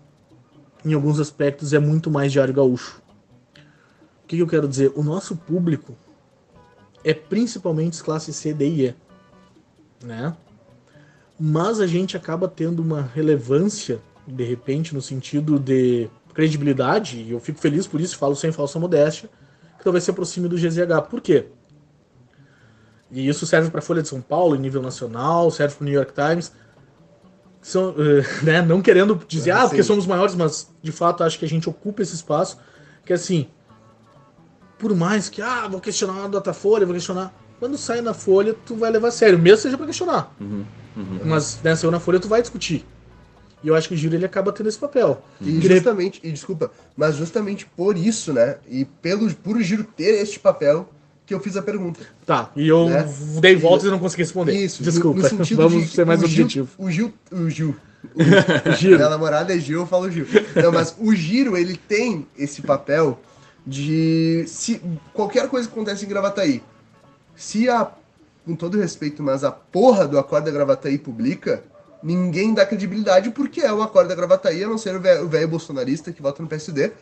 [0.84, 3.00] em alguns aspectos é muito mais Diário Gaúcho.
[4.24, 4.92] O que eu quero dizer?
[4.96, 5.96] O nosso público
[7.06, 8.94] é principalmente classe C, D e E,
[10.04, 10.36] né?
[11.38, 17.38] Mas a gente acaba tendo uma relevância, de repente, no sentido de credibilidade, e eu
[17.38, 19.30] fico feliz por isso, falo sem falsa modéstia,
[19.78, 21.08] que talvez se aproxime do GZH.
[21.08, 21.46] Por quê?
[23.08, 25.84] E isso serve para a Folha de São Paulo, em nível nacional, serve para o
[25.84, 26.50] New York Times.
[27.62, 27.94] São,
[28.42, 31.48] né, não querendo dizer, Ah, ah, porque somos maiores, mas de fato acho que a
[31.48, 32.58] gente ocupa esse espaço.
[33.04, 33.46] Que assim,
[34.78, 37.32] por mais que, ah, vou questionar a Datafolha, vou questionar.
[37.58, 40.34] Quando sai na Folha, tu vai levar a sério, mesmo seja para questionar.
[40.40, 40.64] Uhum,
[40.96, 41.20] uhum.
[41.24, 42.84] Mas né, saiu na Folha, tu vai discutir.
[43.64, 45.22] E eu acho que o Giro ele acaba tendo esse papel.
[45.40, 48.56] E justamente, e desculpa, mas justamente por isso, né?
[48.68, 50.88] E pelo por o giro ter este papel,
[51.24, 52.00] que eu fiz a pergunta.
[52.26, 53.08] Tá, e eu Né?
[53.40, 54.52] dei voltas e não consegui responder.
[54.52, 56.68] Isso, no- Desculpa, no sentido vamos de- ser mais o Gil- objetivo.
[56.78, 57.74] O Gil, o Gil,
[58.14, 58.96] O Giro.
[58.96, 60.26] minha namorada é Gil, eu falo Gil.
[60.54, 63.18] Não, mas o Giro, ele tem esse papel
[63.66, 64.80] de se
[65.12, 66.62] qualquer coisa que acontece em Gravataí,
[67.34, 67.90] se a
[68.44, 71.64] com todo respeito, mas a porra do Acorda Gravataí publica,
[72.00, 76.22] ninguém dá credibilidade porque é o Acorda Gravataí, a não ser o velho bolsonarista que
[76.22, 76.92] vota no PSD,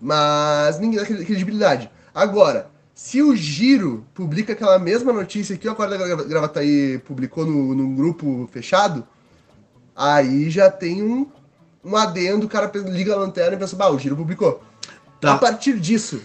[0.00, 1.90] mas ninguém dá cre- credibilidade.
[2.14, 7.74] Agora, se o Giro publica aquela mesma notícia que o Acorda Gra- Gravataí publicou no,
[7.74, 9.06] num grupo fechado,
[9.94, 11.26] aí já tem um,
[11.84, 14.62] um adendo, o cara liga a lanterna e pensa, bah, o Giro publicou.
[15.20, 15.34] Tá.
[15.34, 16.20] A partir disso,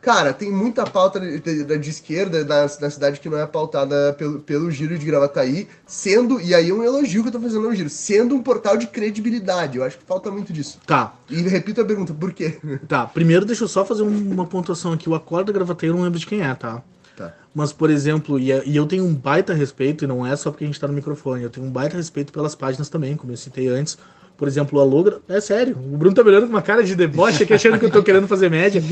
[0.00, 4.12] cara, tem muita pauta de, de- de esquerda na, na cidade que não é pautada
[4.18, 7.66] pelo, pelo giro de Gravataí, sendo, e aí é um elogio que eu tô fazendo
[7.66, 9.78] ao giro, sendo um portal de credibilidade.
[9.78, 10.78] Eu acho que falta muito disso.
[10.86, 12.58] Tá, E repito a pergunta, por quê?
[12.88, 13.06] tá.
[13.06, 15.08] Primeiro deixa eu só fazer um- uma pontuação aqui.
[15.08, 16.82] O Acorda Gravateiro eu não lembro de quem é, tá?
[17.16, 17.34] Tá.
[17.54, 20.64] Mas, por exemplo, e, e eu tenho um baita respeito, e não é só porque
[20.64, 23.36] a gente tá no microfone, eu tenho um baita respeito pelas páginas também, como eu
[23.36, 23.98] citei antes.
[24.42, 25.20] Por exemplo, o Alogra.
[25.28, 27.84] É sério, o Bruno tá me olhando com uma cara de deboche aqui, achando que
[27.84, 28.82] eu tô querendo fazer média.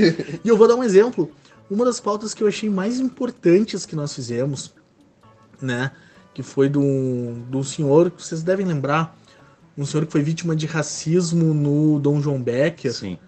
[0.45, 1.29] E eu vou dar um exemplo.
[1.69, 4.73] Uma das pautas que eu achei mais importantes que nós fizemos,
[5.61, 5.91] né?
[6.33, 9.19] Que foi de um, de um senhor, que vocês devem lembrar,
[9.77, 12.95] um senhor que foi vítima de racismo no Dom João Becker.
[12.95, 13.19] Sim.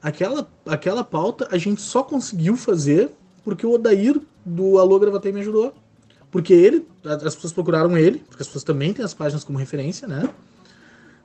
[0.00, 3.10] Aquela, aquela pauta a gente só conseguiu fazer
[3.42, 5.74] porque o Odair do Alô Gravatei me ajudou.
[6.30, 9.58] Porque ele, a- as pessoas procuraram ele, porque as pessoas também têm as páginas como
[9.58, 10.28] referência, né?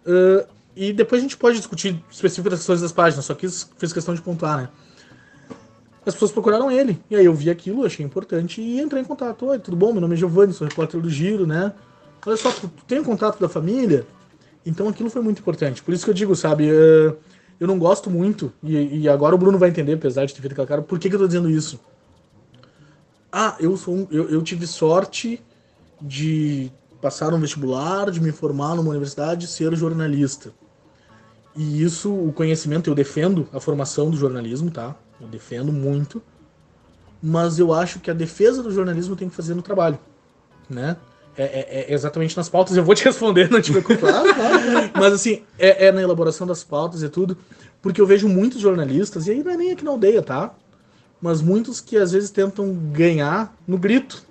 [0.06, 4.22] Ah, e depois a gente pode discutir especificações das páginas, só quis, fiz questão de
[4.22, 4.70] pontuar, né?
[6.06, 9.46] As pessoas procuraram ele, e aí eu vi aquilo, achei importante e entrei em contato.
[9.46, 9.94] Oi, tudo bom?
[9.94, 11.72] Meu nome é Giovanni, sou repórter do Giro, né?
[12.26, 14.06] Olha só, tu, tu tem o contato da família?
[14.66, 15.82] Então aquilo foi muito importante.
[15.82, 17.14] Por isso que eu digo, sabe, eh,
[17.58, 20.54] eu não gosto muito, e, e agora o Bruno vai entender, apesar de ter feito
[20.54, 21.80] aquela cara, por que, que eu tô dizendo isso?
[23.32, 25.42] Ah, eu sou um- eu, eu tive sorte
[26.02, 26.70] de
[27.04, 30.54] passar no vestibular, de me formar numa universidade ser jornalista.
[31.54, 34.96] E isso, o conhecimento, eu defendo a formação do jornalismo, tá?
[35.20, 36.24] Eu defendo muito.
[37.22, 40.00] Mas eu acho que a defesa do jornalismo tem que fazer no trabalho,
[40.70, 40.96] né?
[41.36, 43.98] É, é- é exatamente nas pautas, eu vou te responder, não te preocupe.
[44.00, 44.92] Claro, claro.
[44.96, 47.38] Mas assim, é, é na elaboração das pautas e tudo,
[47.82, 50.54] porque eu vejo muitos jornalistas, e aí não é nem aqui na aldeia, tá?
[51.22, 54.24] Mas muitos que às vezes tentam ganhar no grito.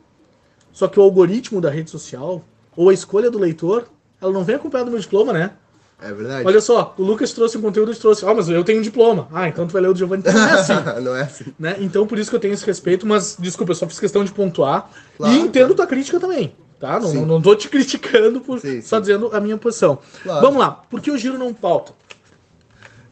[0.72, 2.42] Só que o algoritmo da rede social,
[2.76, 3.86] ou a escolha do leitor,
[4.20, 5.52] ela não vem acompanhada do meu diploma, né?
[6.00, 6.46] É verdade.
[6.46, 9.28] Olha só, o Lucas trouxe um conteúdo e trouxe, ah, mas eu tenho um diploma.
[9.32, 10.24] Ah, então tu vai ler o do Giovanni.
[10.24, 10.72] Não é assim.
[11.00, 11.44] não é assim.
[11.58, 11.76] né?
[11.78, 14.32] Então por isso que eu tenho esse respeito, mas desculpa, eu só fiz questão de
[14.32, 14.90] pontuar.
[15.16, 15.74] Claro, e entendo claro.
[15.76, 16.98] tua crítica também, tá?
[16.98, 17.24] Não, Sim.
[17.24, 19.02] não, tô te criticando por Sim, só sim.
[19.02, 19.98] dizendo a minha posição.
[20.24, 20.40] Claro.
[20.40, 21.92] Vamos lá, por que o giro não pauta?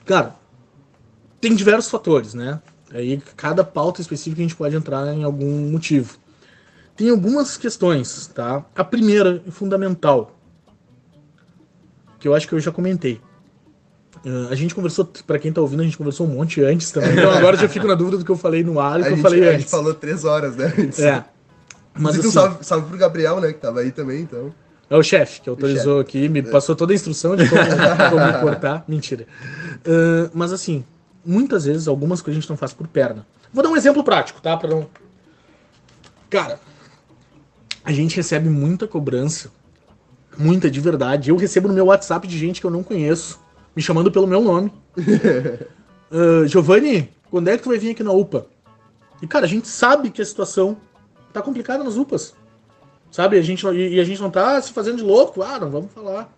[0.05, 0.35] Cara,
[1.41, 2.61] tem diversos fatores, né?
[2.93, 6.19] Aí cada pauta específica a gente pode entrar em algum motivo.
[7.01, 8.63] Tem algumas questões, tá?
[8.77, 10.37] A primeira e fundamental,
[12.19, 13.19] que eu acho que eu já comentei.
[14.23, 17.13] Ah, a gente conversou, pra quem tá ouvindo, a gente conversou um monte antes também.
[17.13, 19.05] Então agora já fico na dúvida do que eu falei no ar e A do
[19.05, 19.71] que eu gente, falei a gente antes.
[19.71, 20.75] falou três horas, né?
[20.99, 21.25] É.
[21.99, 23.51] Mas assim, um salve, salve pro Gabriel, né?
[23.51, 24.53] Que tava aí também, então.
[24.91, 28.85] é o chefe que autorizou aqui, me passou toda a instrução de como, como cortar.
[28.87, 29.27] Mentira.
[29.87, 30.85] Ah, mas assim,
[31.25, 33.27] muitas vezes algumas coisas a gente não faz por perna.
[33.55, 34.55] Vou dar um exemplo prático, tá?
[34.55, 34.87] Pra não.
[36.29, 36.61] Cara,
[37.85, 39.51] a gente recebe muita cobrança.
[40.37, 41.31] Muita de verdade.
[41.31, 43.41] Eu recebo no meu WhatsApp de gente que eu não conheço,
[43.75, 44.73] me chamando pelo meu nome.
[46.13, 48.47] Ah, Giovanni, quando é que tu vai vir aqui na UPA?
[49.23, 50.77] E, cara, a gente sabe que a situação
[51.33, 52.35] tá complicada nas UPAs.
[53.13, 53.39] Sabe?
[53.39, 55.41] A gente, e, e a gente não tá se fazendo de louco.
[55.41, 56.33] Ah, não vamos falar.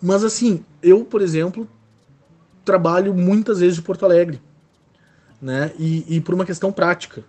[0.00, 1.68] Mas, assim, eu, por exemplo,
[2.64, 4.40] trabalho muitas vezes de Porto Alegre.
[5.40, 5.72] Né?
[5.78, 7.24] E, e por uma questão prática.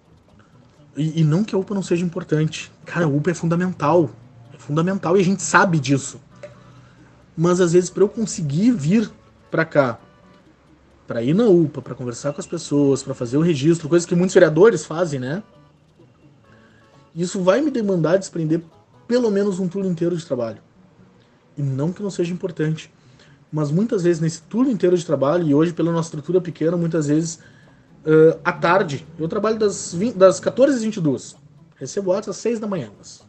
[0.96, 2.72] E, e não que a UPA não seja importante.
[2.86, 4.10] Cara, a UPA é fundamental.
[4.54, 6.20] É fundamental e a gente sabe disso.
[7.36, 9.10] Mas às vezes para eu conseguir vir
[9.50, 10.00] para cá,
[11.08, 14.16] para ir na UPA, para conversar com as pessoas, para fazer o registro, coisas que
[14.16, 15.44] muitos vereadores fazem, né?
[17.16, 18.62] Isso vai me demandar desprender
[19.08, 20.60] pelo menos um turno inteiro de trabalho.
[21.58, 22.92] E não que não seja importante,
[23.52, 27.08] mas muitas vezes nesse turno inteiro de trabalho e hoje pela nossa estrutura pequena, muitas
[27.08, 27.40] vezes
[28.06, 29.06] ah, à tarde.
[29.20, 31.36] Eu trabalho das, 20, das 14 às 22.
[31.76, 32.92] Recebo WhatsApp às 6 da manhã.
[32.98, 33.24] Mas...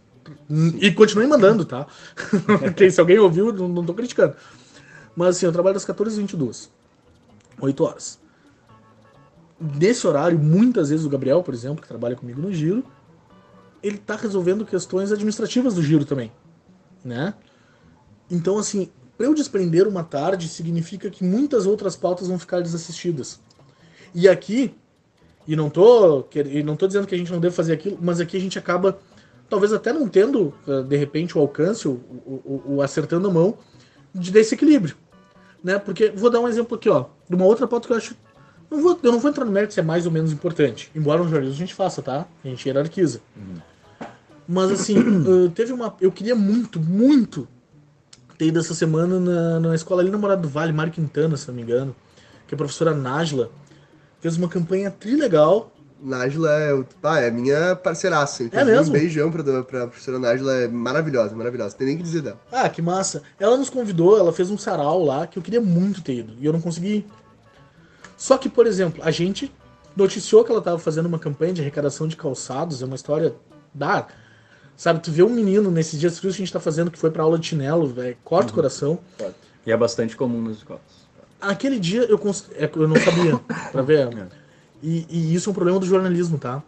[0.81, 1.87] E continuem mandando, tá?
[2.61, 4.37] Porque se alguém ouviu, não, não tô criticando.
[5.17, 6.71] Mas assim, eu trabalho das 14 às 22.
[7.61, 8.21] 8 horas.
[9.61, 12.85] Nesse horário, muitas vezes o Gabriel, por exemplo, que trabalha comigo no Giro,
[13.83, 16.33] ele tá resolvendo questões administrativas do Giro também,
[17.05, 17.35] né?
[18.31, 23.41] Então, assim, para eu desprender uma tarde significa que muitas outras pautas vão ficar desassistidas.
[24.15, 24.75] E aqui,
[25.47, 28.21] e não tô, e não tô dizendo que a gente não deve fazer aquilo, mas
[28.21, 28.99] aqui a gente acaba,
[29.49, 33.57] talvez até não tendo, eh, de repente, o alcance, o, o, o- acertando a mão,
[34.15, 34.95] de desse equilíbrio.
[35.65, 35.79] Né?
[35.79, 38.15] Porque, vou dar um exemplo aqui, ó, de uma outra pauta que eu acho.
[38.71, 40.91] Não vou, eu não vou entrar no mérito se é mais ou menos importante.
[40.95, 42.27] Embora no jornalismo a gente faça, tá?
[42.45, 43.21] A gente hierarquiza.
[44.49, 44.97] Mas assim,
[45.47, 45.95] eh, teve uma.
[46.01, 47.47] Eu queria muito, muito
[48.39, 51.47] ter ido essa semana na, na escola ali na Morada do Vale, Mário Quintana, se
[51.49, 51.95] não me engano,
[52.49, 53.51] que a professora Nájila
[54.23, 55.71] fez uma campanha trilegal.
[56.05, 58.43] Nájila é, o- ah, é minha parceiraça.
[58.43, 58.97] Inclusive, É mesmo?
[58.97, 61.77] Um beijão pra, pra professora Nájila, é maravilhosa, maravilhosa.
[61.77, 62.41] Tem nem o que dizer dela.
[62.51, 63.23] Ah, que massa.
[63.39, 66.33] Ela nos convidou, ela fez um sarau lá que eu queria muito ter ido.
[66.41, 67.07] E eu não consegui.
[68.17, 69.53] Só que, por exemplo, a gente
[69.97, 73.35] noticiou que ela estava fazendo uma campanha de arrecadação de calçados, é uma história
[73.75, 74.07] da.
[74.77, 77.11] Sabe, tu vê um menino nesses dias frios que a gente tá fazendo que foi
[77.11, 78.99] pra aula de chinelo, velho, corta o coração.
[79.65, 81.02] E é bastante comum nas escolas.
[81.43, 82.49] Aquele dia eu, cons...
[82.55, 83.39] é, eu não sabia,
[83.71, 84.09] pra ver.
[84.17, 84.29] É.
[84.83, 86.63] E, e isso é um problema do jornalismo, tá?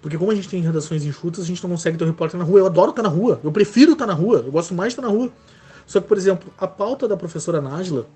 [0.00, 2.44] Porque como a gente tem redações enxutas, a gente não consegue ter um repórter na
[2.44, 2.60] rua.
[2.60, 5.08] Eu adoro estar na rua, eu prefiro estar na rua, eu gosto mais de estar
[5.08, 5.30] na rua.
[5.86, 8.06] Só que, por exemplo, a pauta da professora Nájila,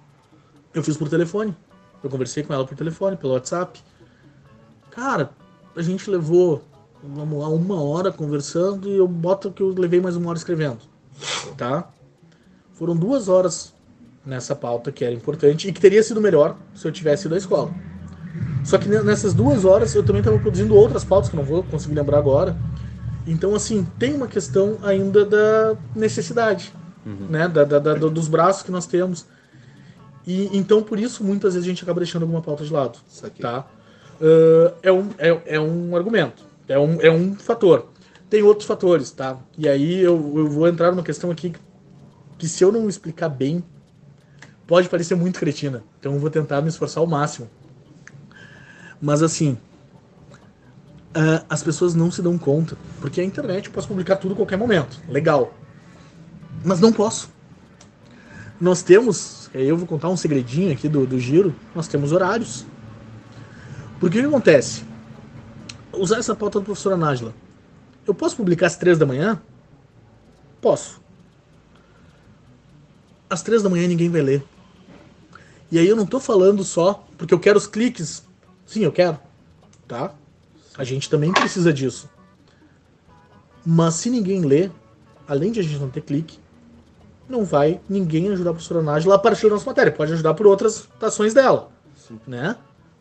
[0.74, 1.56] eu fiz por telefone.
[2.02, 3.80] Eu conversei com ela por telefone, pelo WhatsApp.
[4.90, 5.30] Cara,
[5.76, 6.62] a gente levou,
[7.02, 10.78] vamos lá, uma hora conversando e eu boto que eu levei mais uma hora escrevendo.
[11.56, 11.88] Tá?
[12.72, 13.74] Foram duas horas
[14.24, 17.38] nessa pauta que era importante e que teria sido melhor se eu tivesse ido à
[17.38, 17.72] escola.
[18.62, 21.44] Só que ne- nessas duas horas eu também estava produzindo outras pautas que eu não
[21.46, 22.56] vou conseguir lembrar agora.
[23.26, 26.72] Então, assim, tem uma questão ainda da necessidade,
[27.30, 27.48] né?
[27.48, 29.26] Da, da- da- dos braços que nós temos.
[30.26, 32.98] E então, por isso, muitas vezes a gente acaba deixando alguma pauta de lado.
[33.40, 33.66] Tá?
[34.20, 37.86] Ah, é, um, é, é um argumento, é um, é um fator.
[38.28, 39.38] Tem outros fatores, tá?
[39.58, 41.58] E aí eu, eu vou entrar numa questão aqui que,
[42.38, 43.64] que se eu não explicar bem,
[44.70, 45.82] pode parecer muito cretina.
[45.98, 47.50] Então eu vou tentar me esforçar ao máximo.
[49.02, 49.58] Mas assim,
[51.12, 52.76] ah, as pessoas não se dão conta.
[53.00, 55.02] Porque a internet eu posso publicar tudo a qualquer momento.
[55.08, 55.52] Legal.
[56.64, 57.28] Mas não posso.
[58.60, 62.64] Nós temos, eu vou contar um segredinho aqui do, do giro, nós temos horários.
[63.98, 64.84] Porque o que acontece?
[65.92, 67.34] Usar essa pauta do professor Nájila.
[68.06, 69.42] Eu posso publicar às três da manhã?
[70.60, 71.00] Posso.
[73.28, 74.44] Às três da manhã ninguém vai ler.
[75.70, 78.22] E aí eu não tô falando só porque eu quero os cliques.
[78.66, 79.18] Sim, eu quero.
[79.86, 80.12] Tá?
[80.76, 82.08] A gente também precisa disso.
[83.64, 84.70] Mas se ninguém lê,
[85.28, 86.38] além de a gente não ter clique,
[87.28, 89.92] não vai ninguém ajudar a professora Nájila a partir da nossa matéria.
[89.92, 91.70] Pode ajudar por outras ações dela.
[92.26, 92.56] Né?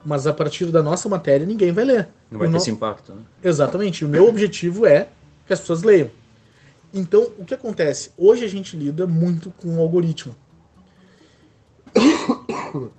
[0.06, 2.10] Mas a partir da nossa matéria ninguém vai ler.
[2.30, 3.22] Não vai O ter no- esse impacto, né?
[3.44, 4.06] Exatamente.
[4.06, 5.10] O meu objetivo é
[5.48, 6.12] que as pessoas leiam.
[6.94, 8.12] Então, o que acontece?
[8.18, 10.36] Hoje a gente lida muito com o algoritmo.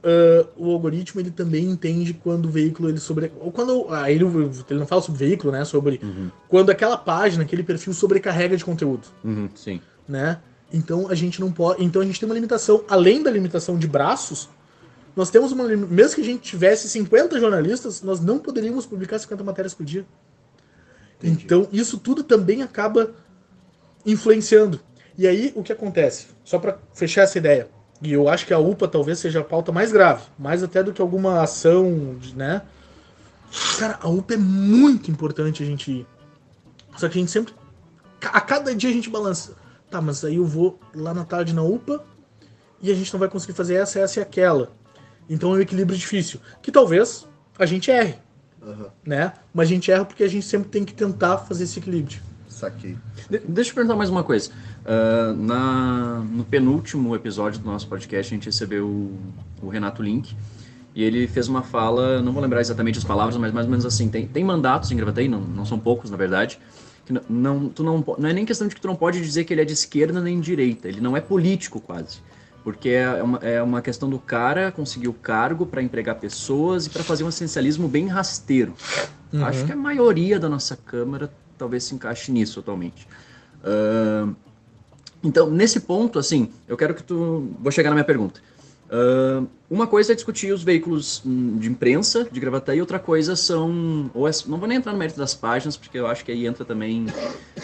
[0.03, 4.25] Ah, o algoritmo ele também entende quando o veículo ele sobre ou quando ah, ele,
[4.25, 6.01] ele não fala sobre veículo né sobre
[6.49, 9.81] quando aquela página aquele perfil sobrecarrega de conteúdo Uhum, sim.
[10.09, 10.41] né?
[10.73, 11.85] Então a gente não pode.
[11.85, 14.49] Então a gente tem uma limitação, além da limitação de braços,
[15.17, 19.43] nós temos uma mesmo que a gente tivesse 50 jornalistas, nós não poderíamos publicar 50
[19.43, 20.07] matérias por dia.
[21.23, 23.11] Então isso tudo também acaba
[24.07, 24.81] influenciando.
[25.19, 26.29] E aí o que acontece?
[26.45, 27.69] Só para fechar essa ideia.
[28.03, 30.93] E eu acho que a UPA talvez seja a pauta mais grave, mais até do
[30.93, 32.63] que alguma ação, né?
[33.79, 36.07] Cara, a UPA é muito importante a gente ir.
[36.97, 37.53] Só que a gente sempre
[38.29, 39.57] a cada dia a gente balança.
[39.91, 42.05] Tá, mas aí eu vou lá na tarde na UPA
[42.81, 44.73] e a gente não vai conseguir fazer essa, essa e aquela.
[45.29, 46.41] Então é um equilíbrio difícil.
[46.63, 47.27] Que talvez
[47.59, 48.17] a gente erre,
[48.63, 49.33] Aham, né?
[49.53, 52.21] Mas a gente erra porque a gente sempre tem que tentar fazer esse equilíbrio.
[52.61, 52.97] Saquei.
[53.29, 54.51] De- deixa eu perguntar mais uma coisa.
[54.85, 59.19] Ah, na, no penúltimo episódio do nosso podcast, a gente recebeu o,
[59.63, 60.35] o Renato Link.
[60.95, 63.87] E ele fez uma fala, não vou lembrar exatamente as palavras, mas mais ou menos
[63.87, 66.59] assim: tem, tem mandatos em Gravataí, não, não são poucos, na verdade.
[67.07, 69.45] Que não, não, tu não, não é nem questão de que tu não pode dizer
[69.45, 70.89] que ele é de esquerda nem de direita.
[70.89, 72.19] Ele não é político, quase.
[72.65, 76.91] Porque é uma, é uma questão do cara conseguir o cargo para empregar pessoas e
[76.91, 78.75] para fazer um essencialismo bem rasteiro.
[79.33, 83.07] Acho que a maioria da nossa Câmara talvez se encaixe nisso atualmente.
[83.63, 84.33] Ahn,
[85.23, 87.51] então, nesse ponto, assim, eu quero que tu.
[87.61, 88.41] Vou chegar na minha pergunta.
[88.91, 94.11] Ahn, uma coisa é discutir os veículos hum, de imprensa de Gravataí, outra coisa são.
[94.15, 96.47] Ou é- não vou nem entrar no mérito das páginas, porque eu acho que aí
[96.47, 97.07] entra também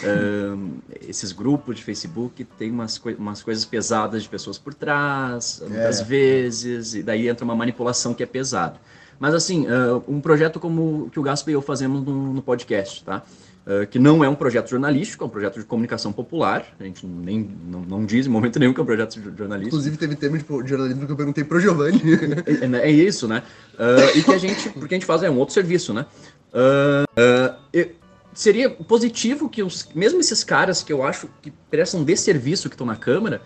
[0.04, 0.68] ahn,
[1.08, 6.00] esses grupos de Facebook, tem umas, coi- umas coisas pesadas de pessoas por trás, muitas
[6.02, 8.78] vezes, e daí entra uma manipulação que é pesada.
[9.18, 12.42] Mas assim, ah, um projeto como o que o Gaspa e eu fazemos no, no
[12.42, 13.22] podcast, tá?
[13.66, 16.64] Ah, que não é um projeto jornalístico, é um projeto de comunicação popular.
[16.78, 19.74] A gente nem, não, não diz em momento nenhum que é um projeto de jornalístico.
[19.74, 22.00] Inclusive teve tema de jornalismo que eu perguntei pro Giovanni.
[22.46, 23.42] É, é isso, né?
[23.76, 26.06] Ah, e que a gente, porque a gente faz é um outro serviço, né?
[26.54, 27.90] Ah, ah, e-
[28.32, 32.86] seria positivo que os, mesmo esses caras que eu acho que prestam desserviço que estão
[32.86, 33.40] na Câmara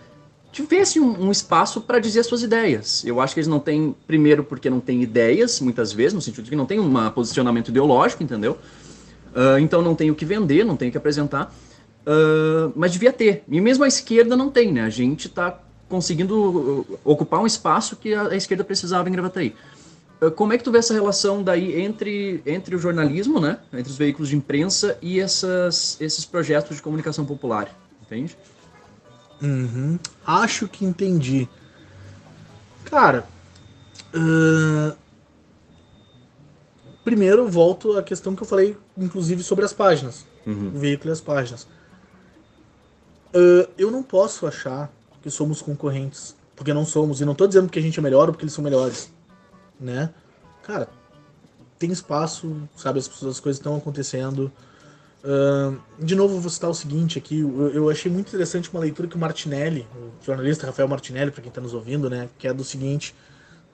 [0.51, 3.03] tivessem um, um espaço para dizer as suas ideias.
[3.05, 6.43] Eu acho que eles não têm, primeiro, porque não têm ideias, muitas vezes, no sentido
[6.43, 8.57] de que não tem um posicionamento ideológico, entendeu?
[9.35, 11.53] Ah, então não tem o que vender, não tem o que apresentar.
[12.05, 13.43] Ah, mas devia ter.
[13.47, 14.81] E mesmo a esquerda não tem, né?
[14.81, 19.53] A gente está conseguindo uh, ocupar um espaço que a, a esquerda precisava em Gravataí.
[20.21, 23.59] Ah, como é que tu vê essa relação daí entre, entre o jornalismo, né?
[23.73, 27.69] Entre os veículos de imprensa e essas, esses projetos de comunicação popular?
[28.01, 28.37] Entende?
[29.41, 29.97] Uhum.
[30.25, 31.49] Acho que entendi.
[32.85, 33.25] Cara,
[37.03, 40.25] primeiro volto à questão que eu falei, inclusive, sobre as páginas.
[40.45, 40.71] Uhum.
[40.75, 41.67] O veículo e as páginas.
[43.33, 47.21] Ah, eu não posso achar que somos concorrentes, porque não somos.
[47.21, 49.11] E não tô dizendo que a gente é melhor ou porque eles são melhores.
[49.79, 50.09] Né?
[50.63, 50.87] Cara,
[51.79, 52.99] tem espaço, sabe?
[52.99, 54.51] As, pessoas- as coisas estão acontecendo.
[55.23, 57.39] Ah, de novo, vou citar o seguinte aqui.
[57.39, 61.41] Eu, eu achei muito interessante uma leitura que o Martinelli, o jornalista Rafael Martinelli, para
[61.41, 62.29] quem está nos ouvindo, né?
[62.37, 63.15] Que é do seguinte: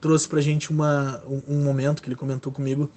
[0.00, 2.90] trouxe pra gente uma, um, um momento que ele comentou comigo.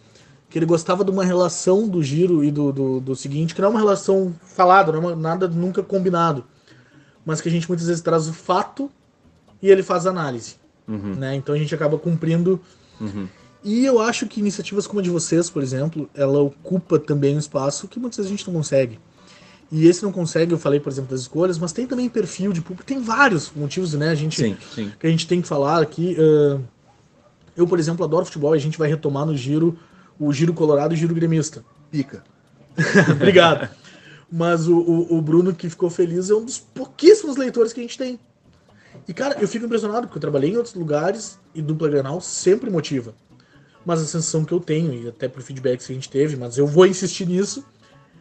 [0.52, 3.70] Que ele gostava de uma relação do giro e do, do, do seguinte, que não
[3.70, 6.44] é uma relação falada, não é uma- nada nunca combinado.
[7.26, 8.92] Mas que a gente muitas vezes traz o fato
[9.62, 10.56] e ele faz a análise.
[10.88, 11.16] Uhum.
[11.16, 11.36] Né?
[11.36, 12.60] Então a gente acaba cumprindo
[13.00, 13.28] Uhum.
[13.64, 17.40] e eu acho que iniciativas como a de vocês, por exemplo, ela ocupa também um
[17.40, 19.00] espaço que muitas vezes a gente não consegue.
[19.72, 22.60] E esse não consegue, eu falei, por exemplo, das escolhas, mas tem também perfil de
[22.60, 24.10] público, tem vários motivos, né?
[24.10, 24.92] A gente, Sim, sim.
[25.00, 26.18] que a gente tem que falar aqui.
[26.20, 26.60] ah,
[27.56, 29.78] eu, por exemplo, adoro futebol e a gente vai retomar no giro
[30.19, 31.63] o giro colorado e o giro gremista.
[31.89, 32.24] Pica.
[33.12, 33.69] Obrigado.
[34.32, 37.84] Mas o, o, o Bruno, que ficou feliz, é um dos pouquíssimos leitores que a
[37.84, 38.19] gente tem.
[39.08, 42.69] E, cara, eu fico impressionado, porque eu trabalhei em outros lugares e dupla Granal sempre
[42.69, 43.13] motiva.
[43.86, 46.58] Mas a sensação que eu tenho, e até pro feedback que a gente teve, mas
[46.58, 47.65] eu vou insistir nisso,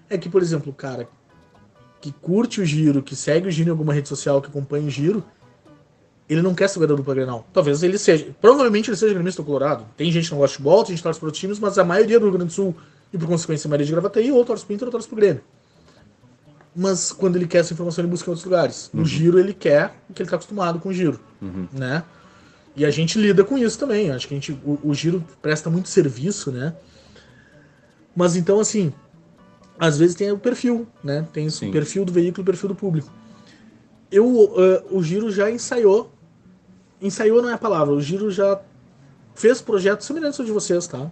[0.09, 1.09] é que, por exemplo, o cara
[2.01, 4.91] que curte o giro, que segue o giro em alguma rede social, que acompanha o
[4.91, 5.23] giro,
[6.33, 7.47] ele não quer saber da dupla Grenal.
[7.53, 8.29] Talvez ele seja.
[8.41, 9.85] Provavelmente ele seja gremista ou colorado.
[9.97, 11.79] Tem gente que não gosta de futebol, tem gente que torce para outros times, mas
[11.79, 12.75] a maioria do Rio Grande do Sul,
[13.13, 15.43] e por consequência a maioria de Gravataí, ou torce pro Inter ou torce pro Grêmio.
[16.75, 18.91] Mas quando ele quer essa informação, ele busca em outros lugares.
[18.95, 21.19] No giro, ele quer o que ele está acostumado com o giro.
[21.43, 21.67] Uhum.
[21.73, 22.05] Né?
[22.77, 24.13] E a gente lida com isso também.
[24.13, 26.75] Acho que a gente, o, o giro presta muito serviço, né?
[28.15, 28.93] Mas então, assim,
[29.79, 31.27] às vezes tem o perfil, né?
[31.33, 31.73] Tem Sim.
[31.73, 33.11] perfil do veículo e o perfil do público.
[34.11, 36.13] Eu, ah, o Giro já ensaiou.
[37.01, 38.61] Ensaiou não é a palavra, o Giro já
[39.35, 41.11] fez projetos semelhantes ao de vocês, tá?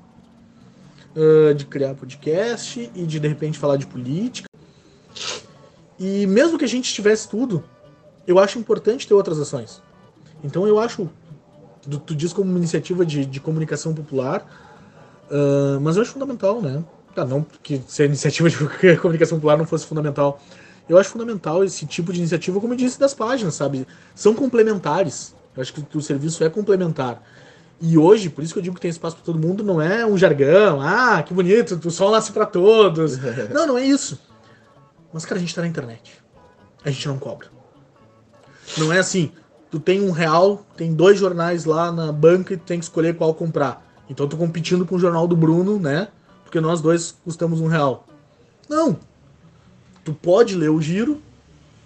[1.16, 4.48] Ah, de criar podcast e de de repente falar de política.
[5.98, 7.64] E mesmo que a gente tivesse tudo,
[8.27, 9.83] eu acho importante ter outras ações.
[10.44, 11.11] Então eu acho,
[11.83, 14.46] tu, tu diz como uma iniciativa de, de comunicação popular,
[15.31, 16.85] ah, mas eu acho fundamental, né?
[17.14, 18.57] Tá, não que se a iniciativa de
[19.01, 20.40] comunicação popular não fosse fundamental.
[20.88, 23.87] Eu acho fundamental esse tipo de iniciativa, como eu disse, das páginas, sabe?
[24.14, 25.35] São complementares.
[25.57, 27.23] Eu acho que o serviço é complementar.
[27.81, 30.05] E hoje, por isso que eu digo que tem espaço para todo mundo, não é
[30.05, 33.19] um jargão, ah, que bonito, o sol nasce para todos.
[33.53, 34.21] não, não é isso.
[35.13, 36.21] Mas, cara, a gente tá na internet.
[36.85, 37.49] A gente não cobra.
[38.77, 39.33] Não é assim,
[39.71, 43.17] tu tem um real, tem dois jornais lá na banca e tu tem que escolher
[43.17, 43.87] qual comprar.
[44.11, 46.09] Então eu tô competindo com o jornal do Bruno, né?
[46.45, 48.07] Porque nós dois custamos um real.
[48.69, 48.99] Não.
[50.05, 51.21] Tu pode ler o giro,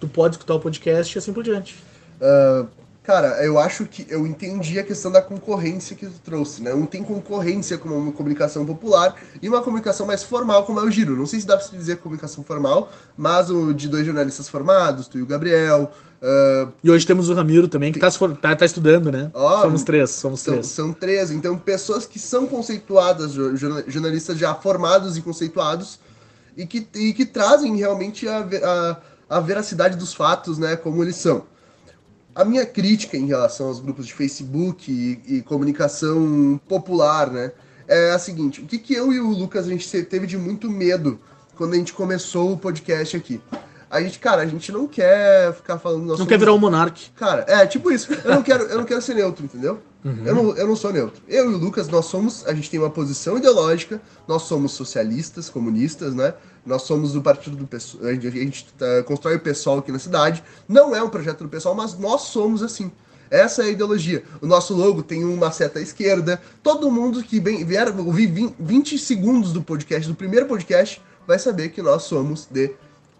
[0.00, 1.76] tu pode escutar o podcast e assim por diante.
[2.20, 2.66] Ah,
[3.02, 6.72] cara, eu acho que eu entendi a questão da concorrência que tu trouxe, né?
[6.72, 10.90] Um tem concorrência como uma comunicação popular e uma comunicação mais formal como é o
[10.90, 11.16] Giro.
[11.16, 15.08] Não sei se dá pra se dizer comunicação formal, mas o de dois jornalistas formados,
[15.08, 15.90] tu e o Gabriel.
[16.22, 18.08] ah, E hoje temos o Ramiro também, que tá,
[18.40, 19.30] tá, tá estudando, né?
[19.34, 20.66] Ó, somos três, somos são, três.
[20.68, 25.98] são três, então pessoas que são conceituadas, jo- jorna- jornalistas já formados e conceituados,
[26.56, 28.46] e que, e que trazem realmente a,
[29.28, 31.50] a, a veracidade dos fatos, né, como eles são.
[32.34, 37.52] A minha crítica em relação aos grupos de Facebook e, e comunicação popular, né,
[37.86, 40.70] é a seguinte: o que, que eu e o Lucas a gente teve de muito
[40.70, 41.20] medo
[41.56, 43.40] quando a gente começou o podcast aqui?
[43.90, 46.06] A gente, cara, a gente não quer ficar falando.
[46.06, 47.10] Não somos- quer virar um monarque.
[47.14, 48.10] Cara, é tipo isso.
[48.24, 49.78] Eu não quero, eu não quero ser neutro, entendeu?
[50.04, 51.22] Eu, não, eu não sou neutro.
[51.28, 52.44] Eu e o Lucas, nós somos.
[52.46, 56.34] A gente tem uma posição ideológica, nós somos socialistas, comunistas, né?
[56.66, 58.06] Nós somos do partido do pessoal.
[58.06, 60.42] A gente, a gente, tá, constrói o pessoal aqui na cidade.
[60.68, 62.90] Não é um projeto do pessoal, mas nós somos assim.
[63.30, 64.24] Essa é a ideologia.
[64.40, 66.42] O nosso logo tem uma seta à esquerda.
[66.62, 71.70] Todo mundo que vier ouvir 20 20 segundos do podcast, do primeiro podcast, vai saber
[71.70, 72.72] que nós somos de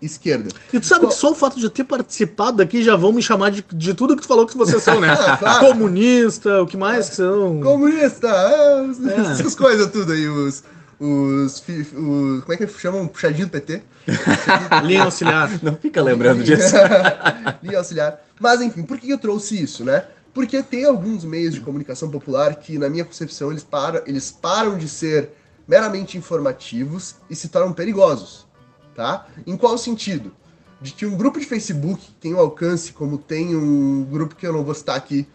[0.02, 0.50] esquerda.
[0.72, 3.12] E tu sabe Qual- que só o fato de eu ter participado aqui já vão
[3.12, 5.08] me chamar de, de tudo que tu falou que vocês são, né?
[5.18, 5.66] Ah, claro.
[5.66, 7.60] Comunista, o que mais que são?
[7.60, 8.26] Comunista!
[8.28, 9.16] é, os- É.
[9.32, 10.62] Essas coisas tudo aí, os.
[11.00, 12.44] Os, os.
[12.44, 13.08] Como é que chamam?
[13.08, 13.82] Puxadinho do PT?
[14.84, 15.50] Linha auxiliar.
[15.62, 16.74] Não fica lembrando disso.
[17.62, 18.20] Linha auxiliar.
[18.40, 20.04] Mas enfim, por que eu trouxe isso, né?
[20.32, 24.78] Porque tem alguns meios de comunicação popular que, na minha concepção, eles param, eles param
[24.78, 25.30] de ser
[25.68, 28.46] meramente informativos e se tornam perigosos,
[28.94, 29.26] tá?
[29.46, 30.32] Em qual sentido?
[30.80, 34.52] De que um grupo de Facebook tem um alcance, como tem um grupo que eu
[34.52, 35.26] não vou citar aqui,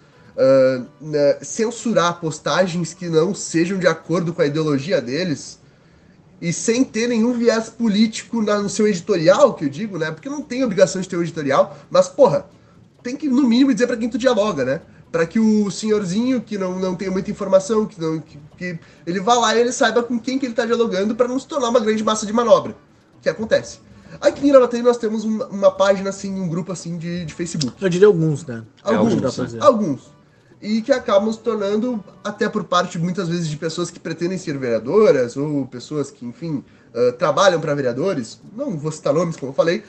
[1.01, 5.59] né, censurar postagens que não sejam de acordo com a ideologia deles,
[6.39, 10.11] e sem ter nenhum viés político na- no seu editorial, que eu digo, né?
[10.11, 12.45] Porque não tem obrigação de ter um editorial, mas, porra,
[13.01, 14.81] tem que, no mínimo, dizer pra quem tu dialoga, né?
[15.11, 18.77] Para que o senhorzinho que não, não tem muita informação, que, não, que, que
[19.07, 21.47] ele vá lá e ele saiba com quem que ele está dialogando para não se
[21.47, 22.75] tornar uma grande massa de manobra.
[23.21, 23.79] Que acontece.
[24.21, 27.75] Aqui em Gravataí nós temos uma, uma página assim, um grupo assim de, de Facebook.
[27.81, 28.63] Eu diria alguns, né?
[28.83, 29.61] Alguns, dizer.
[29.61, 30.15] alguns.
[30.61, 34.57] E que acabam se tornando, até por parte muitas vezes de pessoas que pretendem ser
[34.57, 36.63] vereadoras, ou pessoas que, enfim,
[36.97, 39.83] ah, trabalham para vereadores, não vou citar nomes, como eu falei,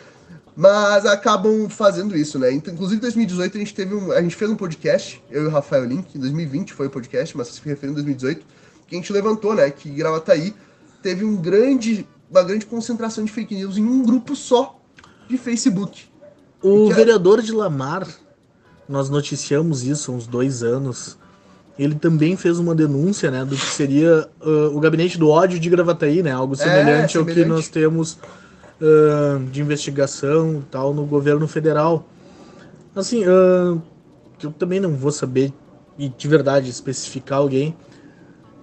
[0.54, 2.52] mas acabam fazendo isso, né?
[2.52, 5.46] Então, inclusive, em 2018 a gente teve um, a gente fez um podcast, eu e
[5.46, 8.44] o Rafael Link, em 2020 foi o podcast, mas se referindo a 2018,
[8.86, 10.54] que a gente levantou, né, que Gravataí
[11.02, 14.78] teve um grande, uma grande concentração de fake news em um grupo só
[15.28, 16.04] de Facebook.
[16.62, 18.06] O é- vereador de Lamar,
[18.88, 21.16] nós noticiamos isso há uns dois anos.
[21.78, 25.70] Ele também fez uma denúncia, né, do que seria ah, o gabinete do ódio de
[25.70, 26.32] Gravataí, né?
[26.32, 28.18] Algo semelhante, ao que É, nós temos
[28.82, 32.08] ah, de investigação tal no governo federal.
[32.96, 33.78] Assim, ah,
[34.42, 35.52] eu também não vou saber
[35.96, 37.76] e de verdade especificar alguém.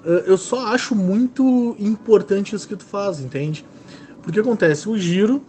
[0.05, 3.65] Ah, eu só acho muito importante isso que tu faz, entende?
[4.21, 5.43] Porque acontece, o giro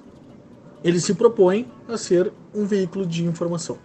[0.83, 3.79] ele se propõe a ser um veículo de informação.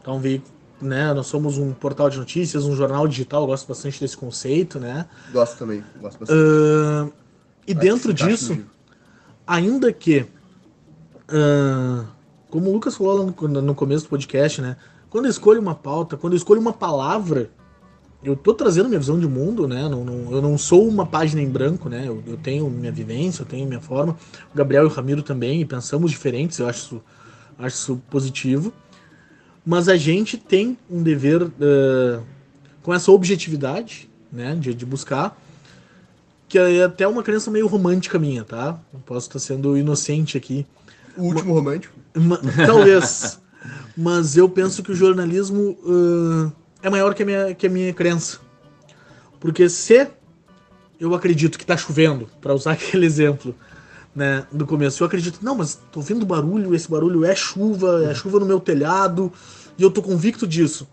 [0.00, 3.66] Então, um veículo, né, nós somos um portal de notícias, um jornal digital, eu gosto
[3.66, 5.06] bastante desse conceito, né?
[5.32, 6.40] Gosto também, gosto bastante.
[6.40, 7.08] Ah,
[7.66, 8.58] e Acho dentro disso,
[9.46, 10.26] ainda que,
[11.28, 12.04] ah,
[12.50, 14.76] como o Lucas falou lá no, no começo do podcast, né?
[15.10, 17.50] Quando eu escolho uma pauta, quando eu escolho uma palavra,
[18.24, 19.88] eu tô trazendo minha visão de mundo, né?
[19.88, 22.04] Não, não- eu não sou uma página em branco, né?
[22.06, 24.16] Eu, eu tenho minha vivência, eu tenho minha forma.
[24.52, 27.02] O Gabriel e o Ramiro também, e pensamos diferentes, eu acho isso,
[27.58, 28.72] acho isso positivo.
[29.64, 32.20] Mas a gente tem um dever ah,
[32.82, 34.54] com essa objetividade, né?
[34.54, 35.38] De, de buscar
[36.48, 38.78] que é até uma crença meio romântica minha, tá?
[38.92, 40.64] Eu posso estar sendo inocente aqui.
[41.16, 41.94] O último romântico.
[42.14, 43.40] Ma- Talvez.
[43.96, 46.52] Mas eu penso que o jornalismo ãh,
[46.84, 48.38] é maior que a, minha, que a minha crença.
[49.40, 50.06] Porque se
[51.00, 53.54] eu acredito que tá chovendo, para usar aquele exemplo,
[54.14, 58.14] né, do começo, eu acredito, não, mas tô ouvindo barulho, esse barulho é chuva, é
[58.14, 59.32] chuva no meu telhado,
[59.76, 60.86] e eu tô convicto disso.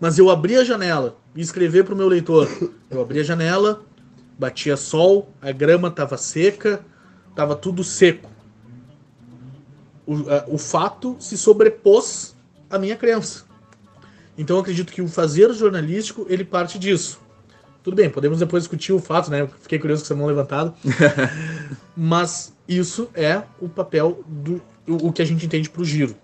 [0.00, 2.48] Mas eu abri a janela e escrever pro meu leitor.
[2.88, 3.82] Eu abri a janela,
[4.38, 6.80] batia sol, a grama tava seca,
[7.34, 8.28] tava tudo seco
[10.06, 12.34] o, a- o fato se sobrepôs
[12.70, 13.44] à minha crença.
[14.36, 17.20] Então eu acredito que o fazer jornalístico, ele parte disso.
[17.82, 19.42] Tudo bem, podemos depois discutir o fato, né?
[19.42, 20.74] Eu fiquei curioso com essa mão levantada.
[21.96, 26.16] Mas isso é o papel do o, o que a gente entende pro giro.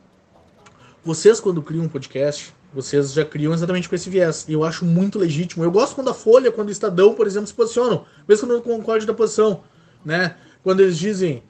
[1.04, 4.46] Vocês, quando criam um podcast, vocês já criam exatamente com esse viés.
[4.48, 5.64] E eu acho muito legítimo.
[5.64, 8.06] Eu gosto quando a Folha, quando o Estadão, por exemplo, se posicionam.
[8.26, 9.64] Mesmo quando eu concordo da posição.
[10.04, 10.36] Né?
[10.62, 11.42] Quando eles dizem.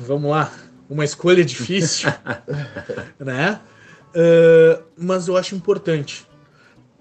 [0.00, 0.52] Vamos lá,
[0.88, 2.10] uma escolha difícil.
[3.18, 3.60] né?
[4.14, 6.26] Ah, mas eu acho importante.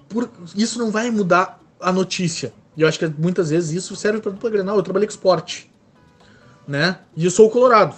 [0.07, 2.53] Por, isso não vai mudar a notícia.
[2.76, 4.78] E eu acho que muitas vezes isso serve para dupla Grenal.
[4.78, 5.72] Eu trabalhei com esporte.
[6.68, 6.99] Né?
[7.16, 7.95] E eu sou o Colorado.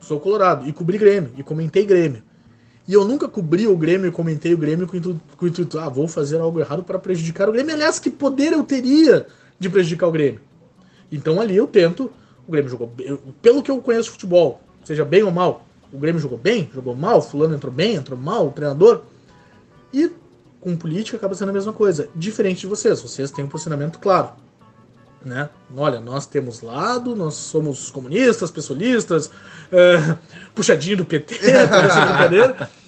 [0.00, 0.68] Sou colorado.
[0.68, 1.32] E cobri Grêmio.
[1.36, 2.22] E comentei Grêmio.
[2.86, 6.08] E eu nunca cobri o Grêmio e comentei o Grêmio com o intuito, ah, vou
[6.08, 7.74] fazer algo errado para prejudicar o Grêmio.
[7.74, 9.26] Aliás, que poder eu teria
[9.58, 10.40] de prejudicar o Grêmio?
[11.12, 12.10] Então ali eu tento.
[12.46, 16.20] O Grêmio jogou eu- Pelo que eu conheço futebol, seja bem ou mal, o Grêmio
[16.20, 19.02] jogou bem, jogou mal, fulano entrou bem, entrou mal, o treinador.
[19.92, 20.10] E
[20.60, 22.08] com política acaba sendo a mesma coisa.
[22.14, 24.32] Diferente de vocês, vocês têm um posicionamento claro.
[25.24, 25.48] Né?
[25.76, 29.30] Olha, nós temos lado, nós somos comunistas, pessoalistas,
[29.72, 30.16] é,
[30.54, 32.70] puxadinho do PT, brincadeira.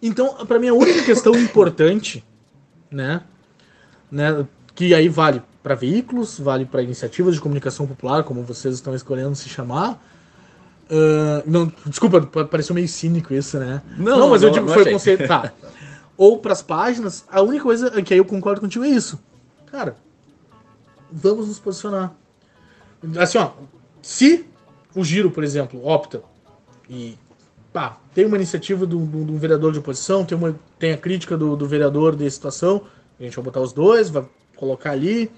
[0.00, 2.24] Então, para mim, a única questão importante,
[2.88, 3.20] né,
[4.08, 8.94] né, que aí vale para veículos, vale para iniciativas de comunicação popular, como vocês estão
[8.94, 10.00] escolhendo se chamar.
[10.90, 13.82] Ah, não, desculpa, pa- pareceu meio cínico isso, né?
[13.96, 14.92] Não, mas eu não- digo que não foi achei.
[14.92, 15.26] conceito.
[15.28, 15.52] Tá.
[16.16, 19.18] Ou para as páginas, a única coisa que aí eu concordo contigo é isso.
[19.70, 19.96] Cara,
[21.12, 22.12] vamos nos posicionar.
[23.18, 23.50] Assim, ó,
[24.02, 24.44] se
[24.96, 26.22] o Giro, por exemplo, opta
[26.90, 27.16] e
[27.72, 31.54] pá, tem uma iniciativa do, do vereador de oposição, tem, uma, tem a crítica do,
[31.54, 32.82] do vereador de situação,
[33.20, 34.24] a gente vai botar os dois, vai
[34.56, 35.30] colocar ali.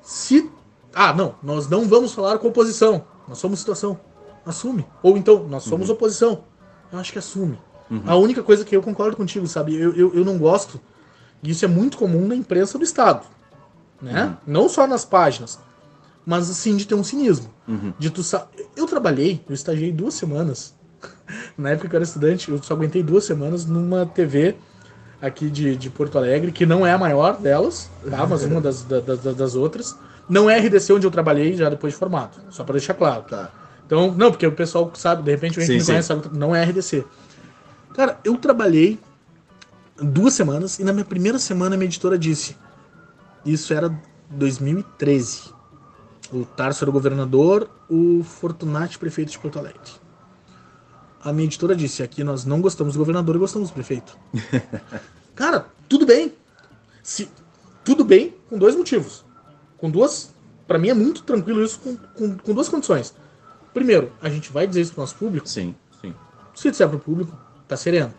[0.00, 0.50] Se.
[0.94, 3.04] Ah, não, nós não vamos falar com oposição.
[3.28, 3.98] Nós somos situação.
[4.44, 4.84] Assume.
[5.02, 6.44] Ou então, nós somos oposição.
[6.92, 7.58] Eu acho que assume.
[8.06, 9.74] A única coisa que eu concordo contigo, sabe?
[9.76, 10.80] Eu, eu, eu não gosto.
[11.42, 13.26] E isso é muito comum na imprensa do Estado.
[14.00, 14.34] Né?
[14.46, 15.58] Não só nas páginas.
[16.24, 17.50] Mas assim, de ter um cinismo.
[17.98, 18.46] De tu sa...
[18.76, 20.74] Eu trabalhei, eu estagiei duas semanas.
[21.58, 24.54] Na época que eu era estudante, eu só aguentei duas semanas numa TV
[25.20, 28.24] aqui de, de Porto Alegre, que não é a maior delas, tá?
[28.26, 29.96] Mas uma das, da- da- das outras.
[30.28, 32.38] Não é RDC onde eu trabalhei já depois de formado.
[32.50, 33.22] Só para deixar claro.
[33.28, 33.50] Tá.
[33.92, 36.64] Então, não, porque o pessoal sabe, de repente, a gente me conhece, sabe, não é
[36.64, 37.04] RDC.
[37.92, 38.98] Cara, eu trabalhei
[39.98, 42.56] duas semanas, e na minha primeira semana a minha editora disse.
[43.44, 43.94] Isso era
[44.30, 45.52] 2013.
[46.32, 49.92] O Tarso era o governador, o Fortunati prefeito de Porto Alegre.
[51.22, 54.16] A minha editora disse: aqui nós não gostamos do governador e gostamos do prefeito.
[55.36, 56.32] Cara, tudo bem.
[57.02, 57.28] Se,
[57.84, 59.22] tudo bem com dois motivos.
[59.76, 60.32] Com duas.
[60.66, 63.14] Para mim é muito tranquilo isso com, com, com duas condições.
[63.72, 65.48] Primeiro, a gente vai dizer isso pro nosso público.
[65.48, 66.14] Sim, sim.
[66.54, 68.12] Se disser pro público, tá sereno.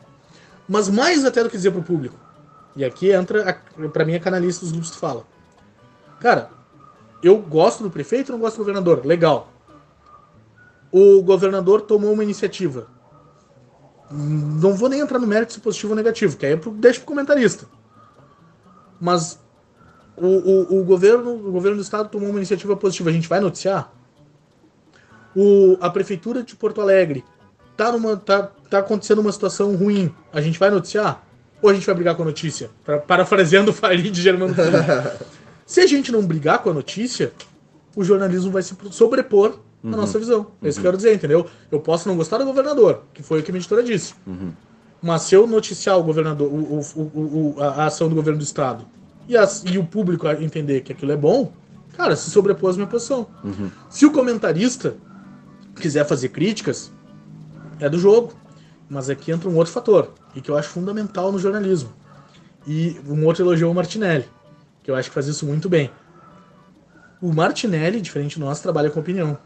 [0.67, 2.17] Mas mais até do que dizer pro público.
[2.75, 5.25] E aqui entra, a, pra mim, a canalista dos grupos que fala.
[6.19, 6.49] Cara,
[7.21, 9.05] eu gosto do prefeito não gosto do governador.
[9.05, 9.51] Legal.
[10.91, 12.87] O governador tomou uma iniciativa.
[14.11, 16.99] Não vou nem entrar no mérito se positivo ou negativo, que aí é pro, deixa
[16.99, 17.65] pro comentarista.
[18.99, 19.39] Mas
[20.15, 23.09] o, o, o, governo, o governo do estado tomou uma iniciativa positiva.
[23.09, 23.91] A gente vai noticiar?
[25.35, 27.23] O, a prefeitura de Porto Alegre
[27.75, 30.13] tá, numa, tá, tá acontecendo uma situação ruim.
[30.31, 31.23] A gente vai noticiar?
[31.61, 32.69] Ou a gente vai brigar com a notícia?
[32.83, 34.53] Pra, parafraseando o Farid Germano
[35.65, 37.31] Se a gente não brigar com a notícia,
[37.95, 39.91] o jornalismo vai se sobrepor uhum.
[39.91, 40.47] na nossa visão.
[40.61, 41.47] É isso que eu quero dizer, entendeu?
[41.71, 44.13] Eu posso não gostar do governador, que foi o que a minha editora disse.
[44.27, 44.51] Uhum.
[45.01, 48.85] Mas se eu noticiar o governador, o, o, o, a ação do governo do estado
[49.27, 51.51] e, as, e o público entender que aquilo é bom,
[51.95, 53.27] cara, se sobrepôs a minha posição.
[53.43, 53.69] Uhum.
[53.89, 54.95] Se o comentarista
[55.75, 56.91] quiser fazer críticas,
[57.79, 58.33] é do jogo.
[58.89, 61.91] Mas aqui entra um outro fator, e que eu acho fundamental no jornalismo.
[62.67, 64.25] E um outro elogio ao Martinelli,
[64.83, 65.89] que eu acho que faz isso muito bem.
[67.21, 69.37] O Martinelli, diferente de nós, trabalha com opinião.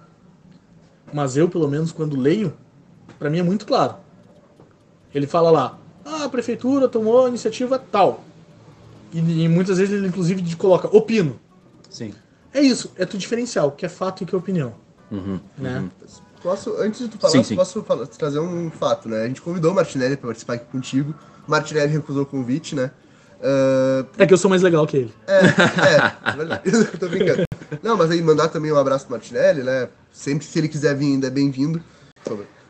[1.13, 2.53] Mas eu, pelo menos, quando leio,
[3.17, 3.95] para mim é muito claro.
[5.13, 8.23] Ele fala lá, ah, a prefeitura tomou a iniciativa tal.
[9.13, 11.39] E, e muitas vezes ele, inclusive, coloca opino.
[11.89, 12.13] Sim.
[12.53, 14.73] É isso, é tu diferencial, que é fato e que é opinião.
[15.11, 15.79] Uhum, né?
[15.79, 15.89] uhum.
[16.43, 17.55] Posso, antes de tu falar, Sim, sim.
[17.55, 19.23] posso falar- trazer um fato, né?
[19.23, 21.13] A gente convidou o Martinelli para participar aqui contigo.
[21.47, 22.91] O Martinelli recusou o convite, né?
[23.41, 25.13] Ah, É que eu sou mais legal que ele.
[25.27, 26.61] é, é, é verdade.
[26.99, 27.43] Tô brincando.
[27.83, 29.89] Não, mas aí mandar também um abraço pro Martinelli, né?
[30.11, 31.81] Sempre se ele quiser vir, ainda é bem-vindo.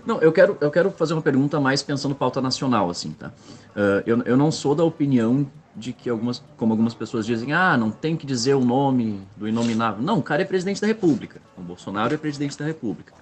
[0.06, 3.32] Não, eu quero, eu quero fazer uma pergunta mais pensando pauta nacional, assim, tá?
[3.76, 5.46] Ah, eu, eu não sou da opinião
[5.78, 9.48] de que algumas, como algumas pessoas dizem, ah, não tem que dizer o nome do
[9.48, 10.02] inominável.
[10.02, 11.40] Não, o cara é presidente da República.
[11.56, 13.14] O Bolsonaro é presidente da República.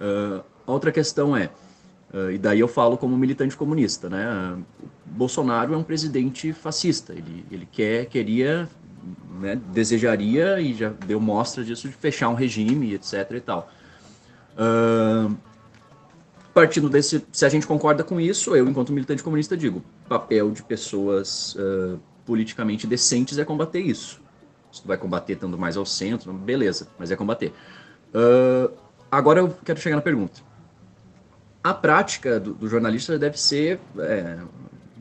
[0.00, 1.50] Ah, outra questão é,
[2.14, 4.24] ah, e daí eu falo como militante comunista, né?
[4.24, 4.56] Ah,
[5.04, 7.12] Bolsonaro é um presidente fascista.
[7.12, 8.68] Ele, ele quer, queria,
[9.40, 13.32] né, desejaria e já deu mostra disso de fechar um regime, etc.
[13.32, 13.68] e tal.
[14.56, 15.28] Ah,
[16.54, 20.62] partindo desse, se a gente concorda com isso, eu, enquanto militante comunista, digo: papel de
[20.62, 24.20] pessoas ah, politicamente decentes é combater isso.
[24.70, 27.52] Se tu vai combater estando mais ao centro, beleza, mas é combater.
[28.14, 28.70] Ah,
[29.10, 30.40] agora eu quero chegar na pergunta.
[31.62, 34.38] A prática do, do jornalista deve ser, é,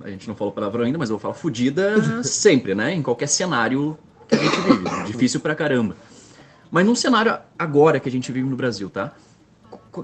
[0.02, 2.94] a gente não falou palavrão ainda, mas eu vou falar fudida sempre, né?
[2.94, 3.98] Em qualquer cenário
[4.28, 5.04] que a gente vive.
[5.08, 5.96] Difícil pra caramba.
[6.72, 9.14] Mas num cenário agora que a gente vive no Brasil, tá?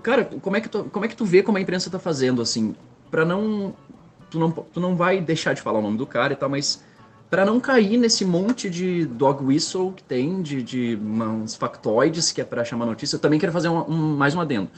[0.02, 2.42] Cara, como é que tu, como é que tu vê como a imprensa tá fazendo,
[2.42, 2.76] assim,
[3.12, 3.76] pra não
[4.34, 6.84] tu não tu não vai deixar de falar o nome do cara e tal, mas
[7.30, 12.42] pra não cair nesse monte de dog whistle que tem de, de uns factoides que
[12.42, 14.70] é pra chamar notícia, eu também quero fazer um, um- mais um adendo.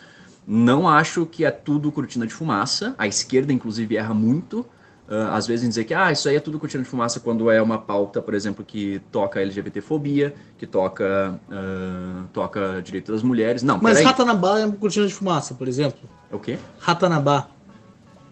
[0.47, 2.93] Não acho que é tudo cortina de fumaça.
[2.97, 4.65] A esquerda, inclusive, erra muito.
[5.09, 7.49] ah, às vezes em dizer que ah, isso aí é tudo cortina de fumaça quando
[7.51, 13.63] é uma pauta, por exemplo, que toca LGBTfobia, que toca, ah, toca direito das mulheres.
[13.63, 14.01] Não, Mas.
[14.01, 15.99] Ratanabá é cortina de fumaça, por exemplo.
[16.31, 16.57] É o quê?
[16.79, 17.47] Ratanabá.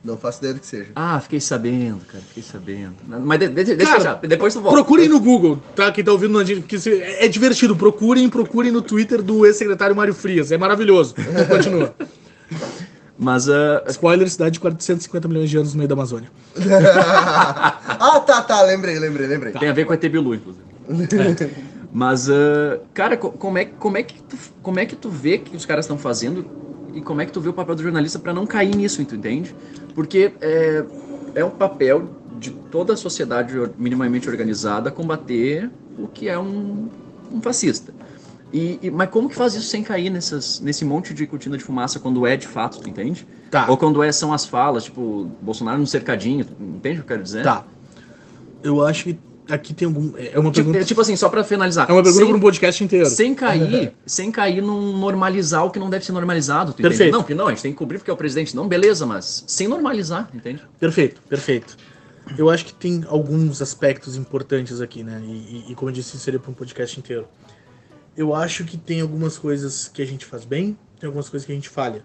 [0.04, 0.92] Não faço ideia do que seja.
[0.96, 2.96] Ah, fiquei sabendo, cara, fiquei sabendo.
[3.08, 4.76] Mas de- de- deixa Cara, eu já, depois tu volta.
[4.78, 5.92] Procurem no Google, tá?
[5.94, 7.74] Quem tá ouvindo que se- é divertido.
[7.74, 10.52] Procurem, procurem no Twitter do ex-secretário Mário Frias.
[10.52, 11.16] É maravilhoso.
[11.50, 11.96] Continua.
[13.18, 16.30] Mas ah, Spoiler, cidade de 450 milhões de anos no meio da Amazônia.
[17.88, 19.54] ah, tá, tá, lembrei, lembrei, lembrei.
[19.54, 20.66] tem a ver com a ET Bilu, inclusive.
[21.94, 25.38] Mas, ah, cara, co- como é, como, é que tu, como é que tu vê
[25.38, 26.46] que os caras estão fazendo
[26.94, 29.16] e como é que tu vê o papel do jornalista pra não cair nisso, tu
[29.16, 29.56] entende?
[29.96, 30.86] Porque é,
[31.36, 36.90] é um papel de toda a sociedade minimamente organizada combater o que é um,
[37.32, 37.94] um fascista.
[38.52, 41.64] E, e- mas como que faz isso sem cair nessas, nesse monte de cortina de
[41.64, 43.26] fumaça quando é de fato, tu entende?
[43.50, 43.66] Tá.
[43.70, 47.24] Ou quando é, são as falas, tipo, Bolsonaro no cercadinho, entende o que eu quero
[47.24, 47.44] dizer?
[47.44, 47.66] Tá.
[48.64, 49.20] Eu acho que
[49.50, 50.14] aqui tem algum.
[50.18, 50.78] É uma Tipo, pergunta.
[50.80, 51.90] é tipo assim, só pra finalizar.
[51.90, 53.06] É uma pergunta sem, para um podcast inteiro.
[53.10, 56.90] sem cair, sem cair num normalizar o que não deve ser normalizado, tu entende?
[56.90, 57.12] Perfeito.
[57.14, 58.56] Não, porque não, a gente tem que cobrir porque é o presidente.
[58.56, 60.62] Não, beleza, mas sem normalizar, entende?
[60.80, 61.76] Perfeito, perfeito.
[62.38, 65.22] Eu acho que tem alguns aspectos importantes aqui, né?
[65.26, 65.32] E,
[65.68, 67.28] e- e como eu disse, seria para um podcast inteiro.
[68.16, 71.52] Eu acho que tem algumas coisas que a gente faz bem, tem algumas coisas que
[71.52, 72.04] a gente falha.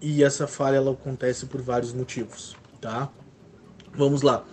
[0.00, 3.08] E essa falha ela acontece por vários motivos, tá?
[3.94, 4.44] Vamos lá.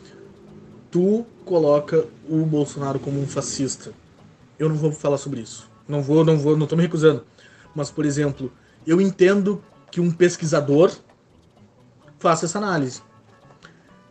[0.92, 3.92] Tu coloca o Bolsonaro como um fascista.
[4.58, 5.70] Eu não vou falar sobre isso.
[5.88, 7.24] Não vou, não vou, não tô me recusando.
[7.76, 8.52] Mas, por exemplo,
[8.86, 9.62] eu entendo
[9.92, 10.92] que um pesquisador
[12.18, 13.02] faça essa análise.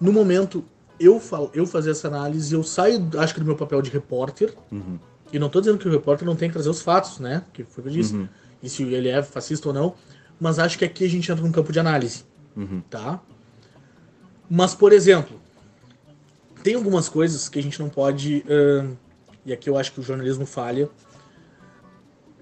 [0.00, 0.64] No momento,
[0.98, 4.54] eu, falo, eu fazer essa análise, eu saio, acho que do meu papel de repórter,
[4.70, 4.98] Uhum.
[5.32, 7.42] e não tô dizendo que o repórter não tem que trazer os fatos, né?
[7.52, 8.14] Que foi o que eu disse.
[8.14, 8.28] Uhum.
[8.62, 9.94] E se ele é fascista ou não.
[10.40, 12.24] Mas acho que aqui a gente entra num campo de análise,
[12.56, 12.80] Uhum.
[12.88, 13.20] tá?
[14.48, 15.36] Mas, por exemplo,
[16.68, 18.44] tem algumas coisas que a gente não pode.
[18.46, 18.92] ahn,
[19.46, 20.90] e aqui eu acho que o jornalismo falha.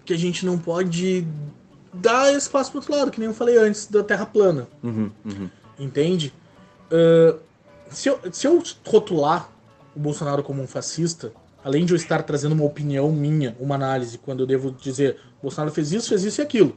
[0.05, 1.25] Que a gente não pode
[1.95, 4.67] dar espaço pro outro lado, que nem eu falei antes da Terra plana.
[4.83, 5.13] Uhum.
[5.25, 5.49] Uhum.
[5.79, 6.35] Entende?
[6.91, 7.39] Ah,
[7.89, 9.49] se, eu, se eu rotular
[9.95, 14.19] o Bolsonaro como um fascista, além de eu estar trazendo uma opinião minha, uma análise,
[14.19, 16.77] quando eu devo dizer Bolsonaro fez isso, fez isso e aquilo.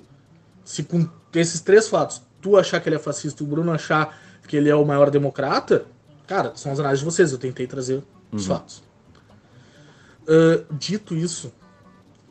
[0.64, 4.16] Se com esses três fatos tu achar que ele é fascista e o Bruno achar
[4.48, 5.88] que ele é o maior democrata,
[6.30, 8.84] cara, são as análises de vocês, eu tentei trazer os fatos.
[10.28, 11.52] Ah, dito isso,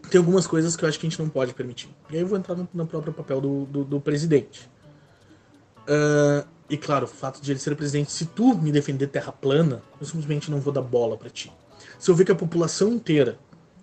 [0.08, 1.88] tem algumas coisas que eu acho que a gente não pode permitir.
[2.08, 4.70] E aí eu vou entrar no, no próprio papel do, do, do presidente.
[5.88, 9.82] Ah, e claro, o fato de ele ser presidente, se tu me defender terra plana,
[10.00, 11.52] eu simplesmente não vou dar bola pra ti.
[11.98, 13.36] Se eu ver que a população inteira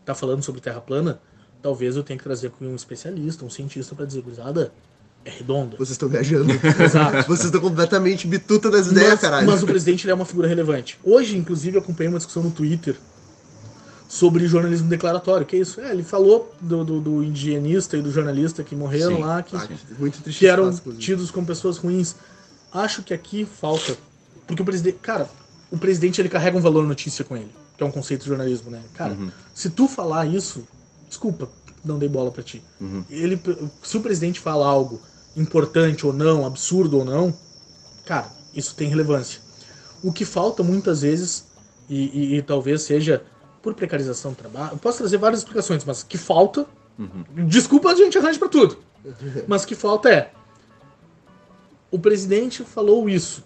[0.06, 1.20] tá falando sobre terra plana,
[1.62, 4.72] talvez eu tenha que trazer aqui um especialista, um cientista pra dizer, gurizada,
[5.26, 5.76] é redonda.
[5.78, 6.54] Vocês estão viajando.
[6.82, 7.28] Exato.
[7.28, 9.48] Vocês estão completamente bituta das ideias, mas, caralho.
[9.48, 10.98] mas o presidente é uma figura relevante.
[11.04, 12.96] Hoje, inclusive, eu acompanhei uma discussão no Twitter
[14.08, 15.46] sobre jornalismo declaratório.
[15.46, 15.82] Que é isso?
[15.82, 19.22] É, ele falou do, do, do indigenista e do jornalista que morreram Sim.
[19.24, 19.68] lá, que, Ah,
[19.98, 20.98] muito triste que eram inclusive.
[21.04, 22.16] tidos como pessoas ruins.
[22.72, 23.98] Acho que aqui falta.
[24.46, 24.98] Porque o presidente.
[25.02, 25.28] Cara,
[25.72, 28.70] o presidente ele carrega um valor notícia com ele, que é um conceito de jornalismo,
[28.70, 28.82] né?
[28.94, 29.32] Cara, Uhum.
[29.54, 30.64] se tu falar isso,
[31.10, 31.50] desculpa,
[31.84, 32.62] não dei bola pra ti.
[32.80, 33.04] Uhum.
[33.10, 33.42] Ele,
[33.82, 35.02] se o presidente fala algo
[35.36, 37.34] importante ou não, absurdo ou não,
[38.06, 39.42] cara, isso tem relevância.
[40.04, 41.48] O que falta muitas vezes,
[41.90, 42.06] e,
[42.36, 43.24] e- e talvez seja
[43.62, 46.66] por precarização do trabalho, eu posso trazer várias explicações, mas que falta,
[46.98, 47.48] Uhum.
[47.48, 48.78] desculpa a gente arranja pra tudo,
[49.48, 50.32] mas que falta é,
[51.92, 53.44] o presidente falou isso,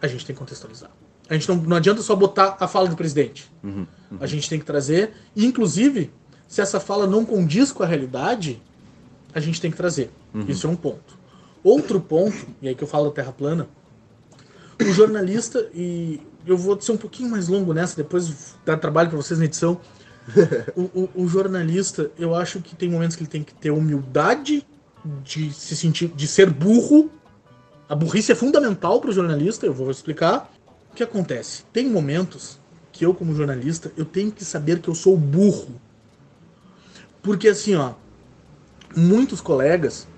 [0.00, 0.90] a gente tem que contextualizar.
[1.28, 3.50] A gente não, não adianta só botar a fala do presidente.
[3.64, 3.86] Uhum.
[4.20, 6.12] A gente tem que trazer, e inclusive,
[6.46, 8.62] se essa fala não condiz com a realidade,
[9.36, 10.10] a gente tem que trazer.
[10.48, 11.18] Isso é um ponto.
[11.62, 13.68] Outro ponto, e aí que eu falo da Terra plana,
[14.80, 19.16] o jornalista, e eu vou ser um pouquinho mais longo nessa, depois dá trabalho para
[19.18, 19.78] vocês na edição.
[20.74, 24.66] O, o- o jornalista, eu acho que tem momentos que ele tem que ter humildade
[25.22, 27.10] de se sentir, de ser burro.
[27.88, 30.50] A burrice é fundamental para o jornalista, eu vou explicar.
[30.90, 31.62] O que acontece?
[31.72, 32.58] Tem momentos
[32.90, 35.80] que eu, como jornalista, eu tenho que saber que eu sou burro.
[37.22, 37.92] Porque assim, ó,
[38.96, 40.08] muitos colegas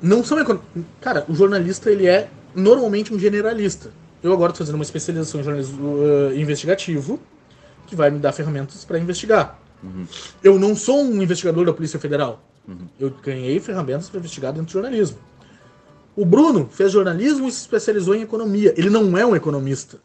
[0.00, 0.58] não são econ...
[1.00, 3.90] Cara, o jornalista ele é normalmente um generalista.
[4.22, 7.18] Eu agora estou fazendo uma especialização em jornalismo uh, investigativo
[7.86, 9.58] que vai me dar ferramentas para investigar.
[10.42, 12.42] Eu não sou um investigador da Polícia Federal.
[13.00, 15.18] Eu ganhei ferramentas para investigar dentro do jornalismo.
[16.14, 18.74] O Bruno fez jornalismo e se especializou em economia.
[18.76, 19.98] Ele não é um economista.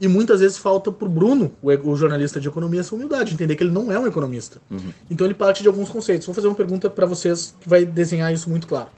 [0.00, 3.62] E muitas vezes falta pro Bruno, o, o jornalista de economia, essa humildade, entender que
[3.62, 4.60] ele não é um economista.
[5.10, 6.26] Então ele parte de alguns conceitos.
[6.26, 8.88] Vou fazer uma pergunta para vocês que vai desenhar isso muito claro.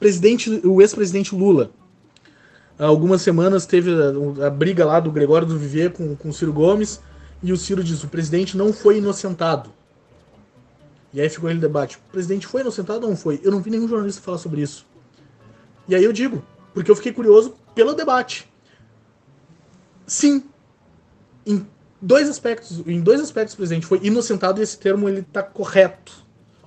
[0.00, 1.70] Presidente, o ex-presidente Lula,
[2.78, 6.32] há algumas semanas teve a, a briga lá do Gregório do Vivier com, com o
[6.32, 7.00] Ciro Gomes,
[7.42, 9.70] e o Ciro diz: o presidente não foi inocentado.
[11.12, 13.40] E aí ficou aquele debate: o presidente foi inocentado ou não foi?
[13.42, 14.86] Eu não vi nenhum jornalista falar sobre isso.
[15.88, 18.50] E aí eu digo, porque eu fiquei curioso pelo debate.
[20.06, 20.44] Sim,
[21.46, 21.66] em
[22.00, 26.12] dois aspectos, em dois aspectos o presidente foi inocentado e esse termo ele tá correto.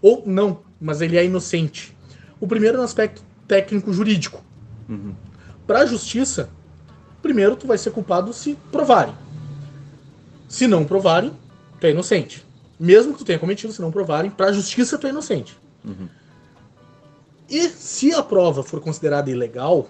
[0.01, 1.95] Ou não, mas ele é inocente.
[2.39, 4.43] O primeiro é no aspecto técnico jurídico.
[5.65, 6.49] Para a justiça,
[7.21, 9.15] primeiro tu vai ser culpado se provarem.
[10.47, 11.31] Se não provarem,
[11.79, 12.45] tu é inocente.
[12.79, 15.57] Mesmo que tu tenha cometido, se não provarem, para a justiça tu é inocente.
[17.49, 19.87] E se a prova for considerada ilegal,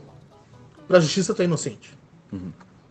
[0.88, 1.98] para a justiça tu é inocente.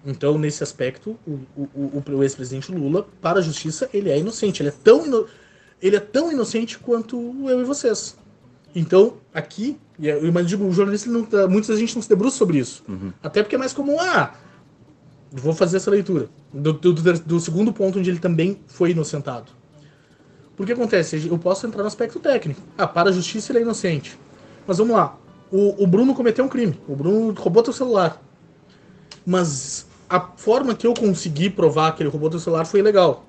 [0.07, 4.61] Então, nesse aspecto, o, o, o, o ex-presidente Lula, para a justiça, ele é inocente.
[4.63, 5.27] Ele é tão, ino-
[5.81, 7.17] ele é tão inocente quanto
[7.49, 8.17] eu e vocês.
[8.75, 12.09] Então, aqui, eu mas digo, o jornalista, não, tá- muitas vezes a gente não se
[12.09, 12.85] debruça sobre isso.
[13.23, 14.35] Até porque é mais comum, ah,
[15.33, 16.29] vou fazer essa leitura.
[16.53, 19.53] Do, do, do- do segundo ponto, onde ele também foi inocentado.
[20.57, 22.61] Porque acontece, eu posso entrar no aspecto técnico.
[22.77, 24.19] Ah, para a justiça ele é inocente.
[24.67, 25.17] Mas vamos lá.
[25.51, 26.79] O, o Bruno cometeu um crime.
[26.87, 28.21] O Bruno roubou teu celular.
[29.27, 33.25] Mas a forma que eu consegui provar que ele roubou teu celular foi ilegal.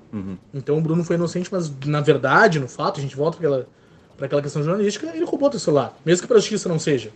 [0.54, 3.68] Então o Bruno foi inocente, mas na verdade, no fato, a gente volta para aquela,
[4.16, 5.98] pra aquela questão jornalística, ele roubou teu celular.
[6.04, 7.10] Mesmo que para a justiça não seja.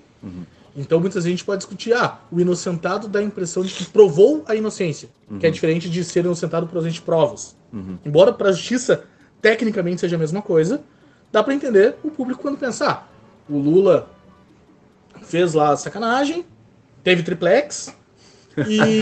[0.77, 3.85] Então muitas vezes a gente pode discutir, ah, o inocentado dá a impressão de que
[3.85, 5.09] provou a inocência,
[5.39, 7.57] que é diferente de ser inocentado por ausente de provas.
[8.05, 9.05] Embora para a justiça
[9.41, 10.81] tecnicamente seja a mesma coisa,
[11.31, 14.11] dá para entender o público quando pensar, ah, o Lula
[15.23, 16.45] fez lá a sacanagem,
[17.05, 17.95] teve triplex
[18.69, 19.01] e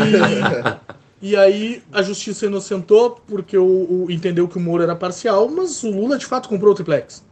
[1.20, 3.64] e aí a justiça inocentou porque o,
[4.04, 7.24] o- entendeu que o Moro era parcial, mas o Lula de fato comprou o triplex.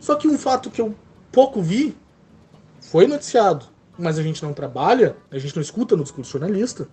[0.00, 0.94] Só que um fato que eu
[1.30, 1.94] pouco vi
[2.80, 3.66] foi noticiado,
[3.98, 6.88] mas a gente não trabalha, a gente não escuta no discurso jornalista,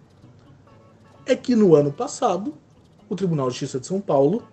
[1.25, 2.53] é que no ano passado
[3.07, 4.43] o Tribunal de Justiça de São Paulo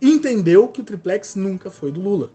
[0.00, 2.30] entendeu que o triplex nunca foi do Lula.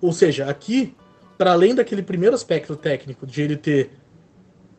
[0.00, 0.94] Ou seja, aqui,
[1.38, 3.90] para além daquele primeiro aspecto técnico de ele ter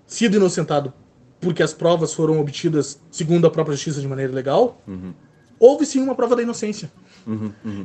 [0.05, 0.91] sido inocentado
[1.39, 4.81] porque as provas foram obtidas segundo a própria justiça de maneira legal,
[5.59, 6.91] houve sim uma prova da inocência.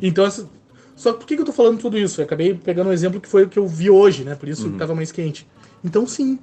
[0.03, 0.49] Então, essa...
[0.97, 2.21] só por que eu tô falando tudo isso?
[2.21, 4.35] Eu acabei pegando um exemplo que foi o que eu vi hoje, né?
[4.35, 5.47] Por isso que tava mais quente.
[5.85, 6.39] Então, sim.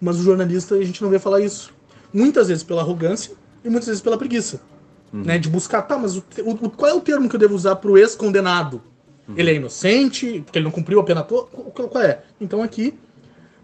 [0.00, 1.72] Mas o jornalista, a gente não vê falar isso.
[2.12, 3.32] Muitas vezes pela arrogância
[3.64, 4.60] e muitas vezes pela preguiça.
[5.12, 5.38] Né?
[5.38, 7.96] De buscar, tá, mas o, o- qual é o termo que eu devo usar pro
[7.98, 8.80] ex-condenado?
[9.36, 11.48] Ele é inocente, porque ele não cumpriu a pena toda?
[11.48, 12.22] Qual é?
[12.40, 12.94] Então aqui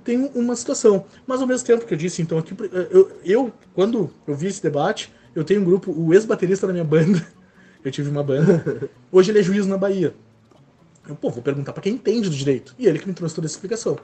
[0.05, 1.07] tem uma situação.
[1.26, 2.55] Mas ao mesmo tempo que eu disse, então, aqui,
[2.90, 6.84] eu, eu, quando eu vi esse debate, eu tenho um grupo, o ex-baterista da minha
[6.84, 7.26] banda,
[7.84, 10.14] eu tive uma banda, hoje ele é juiz na Bahia.
[11.09, 12.74] Eu, pô, vou perguntar pra quem entende do direito.
[12.78, 13.98] E ele que me trouxe toda essa explicação.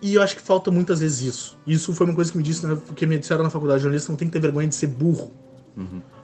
[0.00, 1.58] E eu acho que falta muitas vezes isso.
[1.66, 4.12] Isso foi uma coisa que me disse, né, que me disseram na faculdade de jornalista,
[4.12, 5.32] não tem que ter vergonha de ser burro.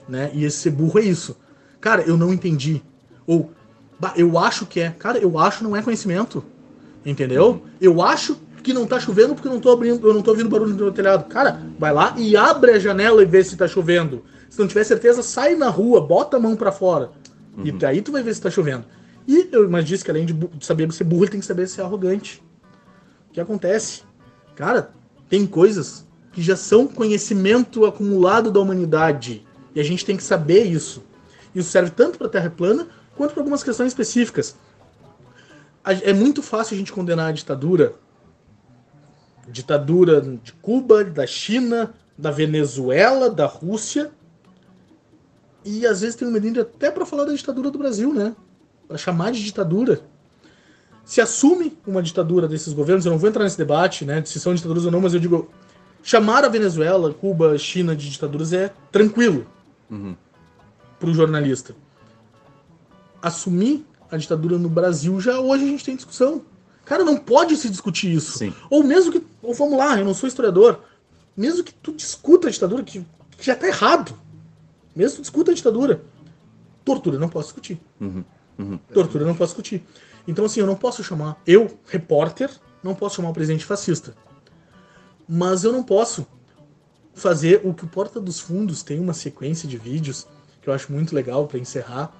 [0.09, 0.31] Né?
[0.33, 1.37] E esse ser burro é isso.
[1.81, 2.81] Cara, eu não entendi.
[3.27, 3.51] Ou,
[3.99, 4.91] "Bah, eu acho que é.
[4.91, 6.45] Cara, eu acho não é conhecimento.
[7.05, 7.63] Entendeu?
[7.81, 10.49] Eu acho que não tá chovendo porque eu não tô abrindo, eu não tô ouvindo
[10.49, 11.29] barulho do telhado.
[11.29, 14.25] Cara, vai lá e abre a janela e vê se tá chovendo.
[14.49, 17.11] Se não tiver certeza, sai na rua, bota a mão pra fora.
[17.63, 18.85] E daí tu vai ver se tá chovendo.
[19.29, 21.83] E eu mas disse que além de, saber ser burro, ele tem que saber ser
[21.83, 22.43] arrogante.
[23.29, 24.03] O que acontece?
[24.57, 24.91] Cara,
[25.29, 29.47] tem coisas que já são conhecimento acumulado da humanidade.
[29.75, 31.03] E a gente tem que saber isso.
[31.55, 34.57] Isso serve tanto para a Terra plana quanto para algumas questões específicas.
[35.85, 37.95] É muito fácil a gente condenar a ditadura.
[39.49, 44.11] Ditadura de Cuba, da China, da Venezuela, da Rússia.
[45.65, 48.35] E às vezes tem um medinho até para falar da ditadura do Brasil, né?
[48.87, 50.03] Para chamar de ditadura
[51.05, 54.41] se assume uma ditadura desses governos, eu não vou entrar nesse debate, né, de se
[54.41, 55.51] são ditaduras ou não, mas eu digo,
[56.03, 59.47] chamar a Venezuela, Cuba, China de ditaduras é tranquilo
[60.99, 61.77] para o jornalista.
[63.21, 66.43] Assumir a ditadura no Brasil já hoje a gente tem discussão.
[66.85, 68.39] Cara, não pode se discutir isso.
[68.39, 68.55] Sim.
[68.71, 70.81] Ou mesmo que, ou vamos lá, eu não sou historiador,
[71.37, 73.05] mesmo que tu discuta a ditadura, que,
[73.37, 74.19] que já tá errado,
[74.95, 76.03] mesmo que tu discuta a ditadura,
[76.85, 77.81] tortura eu não posso discutir.
[78.93, 79.83] Tortura eu não posso discutir.
[80.27, 82.51] Então, assim, eu não posso chamar, eu, repórter,
[82.83, 84.15] não posso chamar o presidente fascista.
[85.29, 86.27] Mas eu não posso
[87.15, 90.27] fazer o que o Porta dos Fundos tem uma sequência de vídeos
[90.61, 92.13] que eu acho muito legal para encerrar,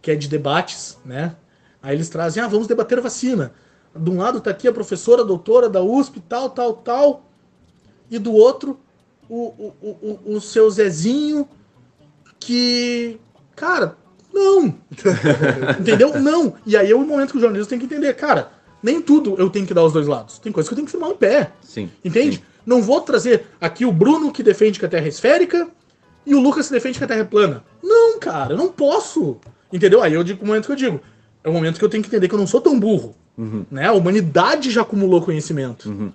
[0.00, 1.36] que é de debates, né?
[1.82, 3.52] Aí eles trazem, ah, vamos debater vacina.
[3.94, 7.26] De um lado tá aqui a professora, a doutora da USP, tal, tal, tal.
[8.10, 8.78] E do outro,
[9.28, 9.74] o, o,
[10.26, 11.48] o, o- seu Zezinho,
[12.40, 13.18] que,
[13.54, 13.96] cara,
[14.32, 14.74] não.
[15.80, 16.18] Entendeu?
[16.20, 16.54] Não.
[16.66, 18.50] E aí é o momento que o jornalista tem que entender, cara,
[18.82, 20.38] nem tudo eu tenho que dar os dois lados.
[20.38, 21.52] Tem coisa que eu tenho que firmar um pé.
[21.60, 21.90] Sim.
[22.04, 22.42] Entende?
[22.64, 25.68] Não vou trazer aqui o Bruno que defende que a Terra é esférica
[26.24, 27.64] e o Lucas que defende que a Terra é plana.
[27.82, 29.36] Não, cara, eu não posso.
[29.72, 30.02] Entendeu?
[30.02, 31.00] Aí eu digo o momento que eu digo.
[31.42, 33.14] É o momento que eu tenho que entender que eu não sou tão burro.
[33.70, 33.86] Né?
[33.86, 36.14] A humanidade já acumulou conhecimento.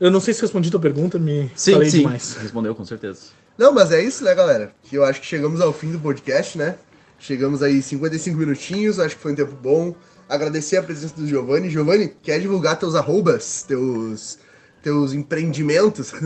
[0.00, 1.98] Eu não sei se respondi tua pergunta, me Sim, falei sim.
[1.98, 2.36] demais.
[2.40, 3.20] Respondeu com certeza.
[3.56, 4.72] Não, mas é isso, né, galera?
[4.82, 6.76] Que eu acho que chegamos ao fim do podcast, né?
[7.18, 9.94] Chegamos aí 55 minutinhos, acho que foi um tempo bom.
[10.28, 11.70] Agradecer a presença do Giovanni.
[11.70, 14.38] Giovanni, quer divulgar teus arrobas, teus,
[14.82, 16.12] teus empreendimentos?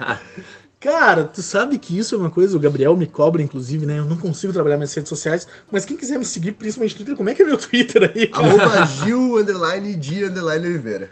[0.80, 3.98] Cara, tu sabe que isso é uma coisa, o Gabriel me cobra, inclusive, né?
[3.98, 7.16] Eu não consigo trabalhar minhas redes sociais, mas quem quiser me seguir, principalmente no Twitter,
[7.16, 8.30] como é que é meu Twitter aí?
[8.32, 11.10] Arroba Gil, underline, Oliveira.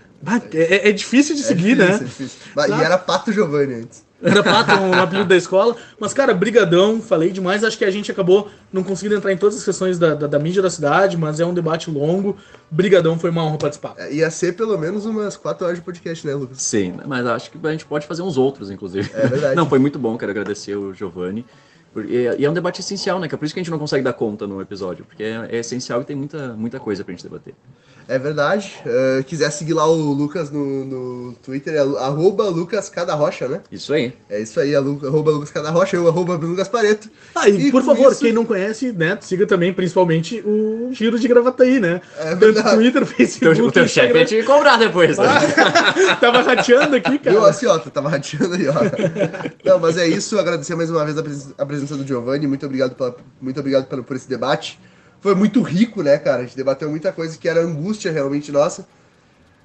[0.55, 1.95] É, é difícil de É seguir, difícil, né?
[2.01, 2.39] é difícil.
[2.57, 2.83] E Tá.
[2.83, 4.08] era Pato Giovanni antes.
[4.21, 5.77] Era pato um apelido da escola.
[5.99, 7.63] Mas, cara, brigadão, falei demais.
[7.63, 10.39] Acho que a gente acabou não conseguindo entrar em todas as questões da, da, da
[10.39, 12.37] mídia da cidade, mas é um debate longo.
[12.71, 13.95] Brigadão, foi uma honra participar.
[13.97, 16.61] É, Ia ser pelo menos umas 4 horas de podcast, né, Lucas?
[16.61, 19.09] Sim, mas acho que a gente pode fazer uns outros, inclusive.
[19.15, 19.55] É verdade.
[19.57, 21.47] Não, foi muito bom, quero agradecer o Giovanni,
[21.97, 23.29] E, e é um debate essencial, né?
[23.29, 25.49] Que é por isso que a gente não consegue dar conta no episódio, porque é,
[25.51, 27.55] é essencial e tem muita, muita coisa pra gente debater.
[28.09, 28.75] É verdade.
[28.87, 33.61] Uh, quiser seguir lá o Lucas no, no Twitter, é arroba Lucas Cada Rocha, né?
[33.71, 34.15] Isso aí.
[34.31, 37.11] É isso aí, arroba Lucas Cada Rocha, eu arroba Lucas Pareto.
[37.35, 38.23] Ah, e, e por favor, isso...
[38.23, 42.01] quem não conhece, né, siga também principalmente o Giro de Gravataí, né?
[42.19, 42.67] É verdade.
[42.67, 43.59] Tanto Twitter, Facebook.
[43.69, 45.27] O teu chefe ia te cobrar depois, né?
[46.19, 47.37] tava rateando aqui, cara.
[47.37, 48.75] Eu, assim, ó, tava rateando aí, ó.
[49.63, 53.15] não, mas é isso, agradecer mais uma vez a presença do Giovanni, muito obrigado, pela,
[53.41, 54.79] muito obrigado por, por esse debate
[55.21, 56.43] foi muito rico, né, cara?
[56.43, 58.87] A gente debateu muita coisa que era angústia realmente nossa.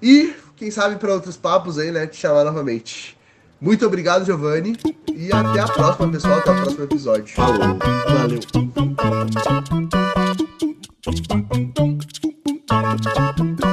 [0.02, 3.18] E quem sabe para outros papos aí, né, te chamar novamente.
[3.62, 4.78] Muito obrigado, Giovanni,
[5.16, 7.34] e até a próxima, pessoal, até o próximo episódio.
[7.34, 7.60] Falou.
[7.60, 8.40] Valeu.
[13.56, 13.73] Valeu.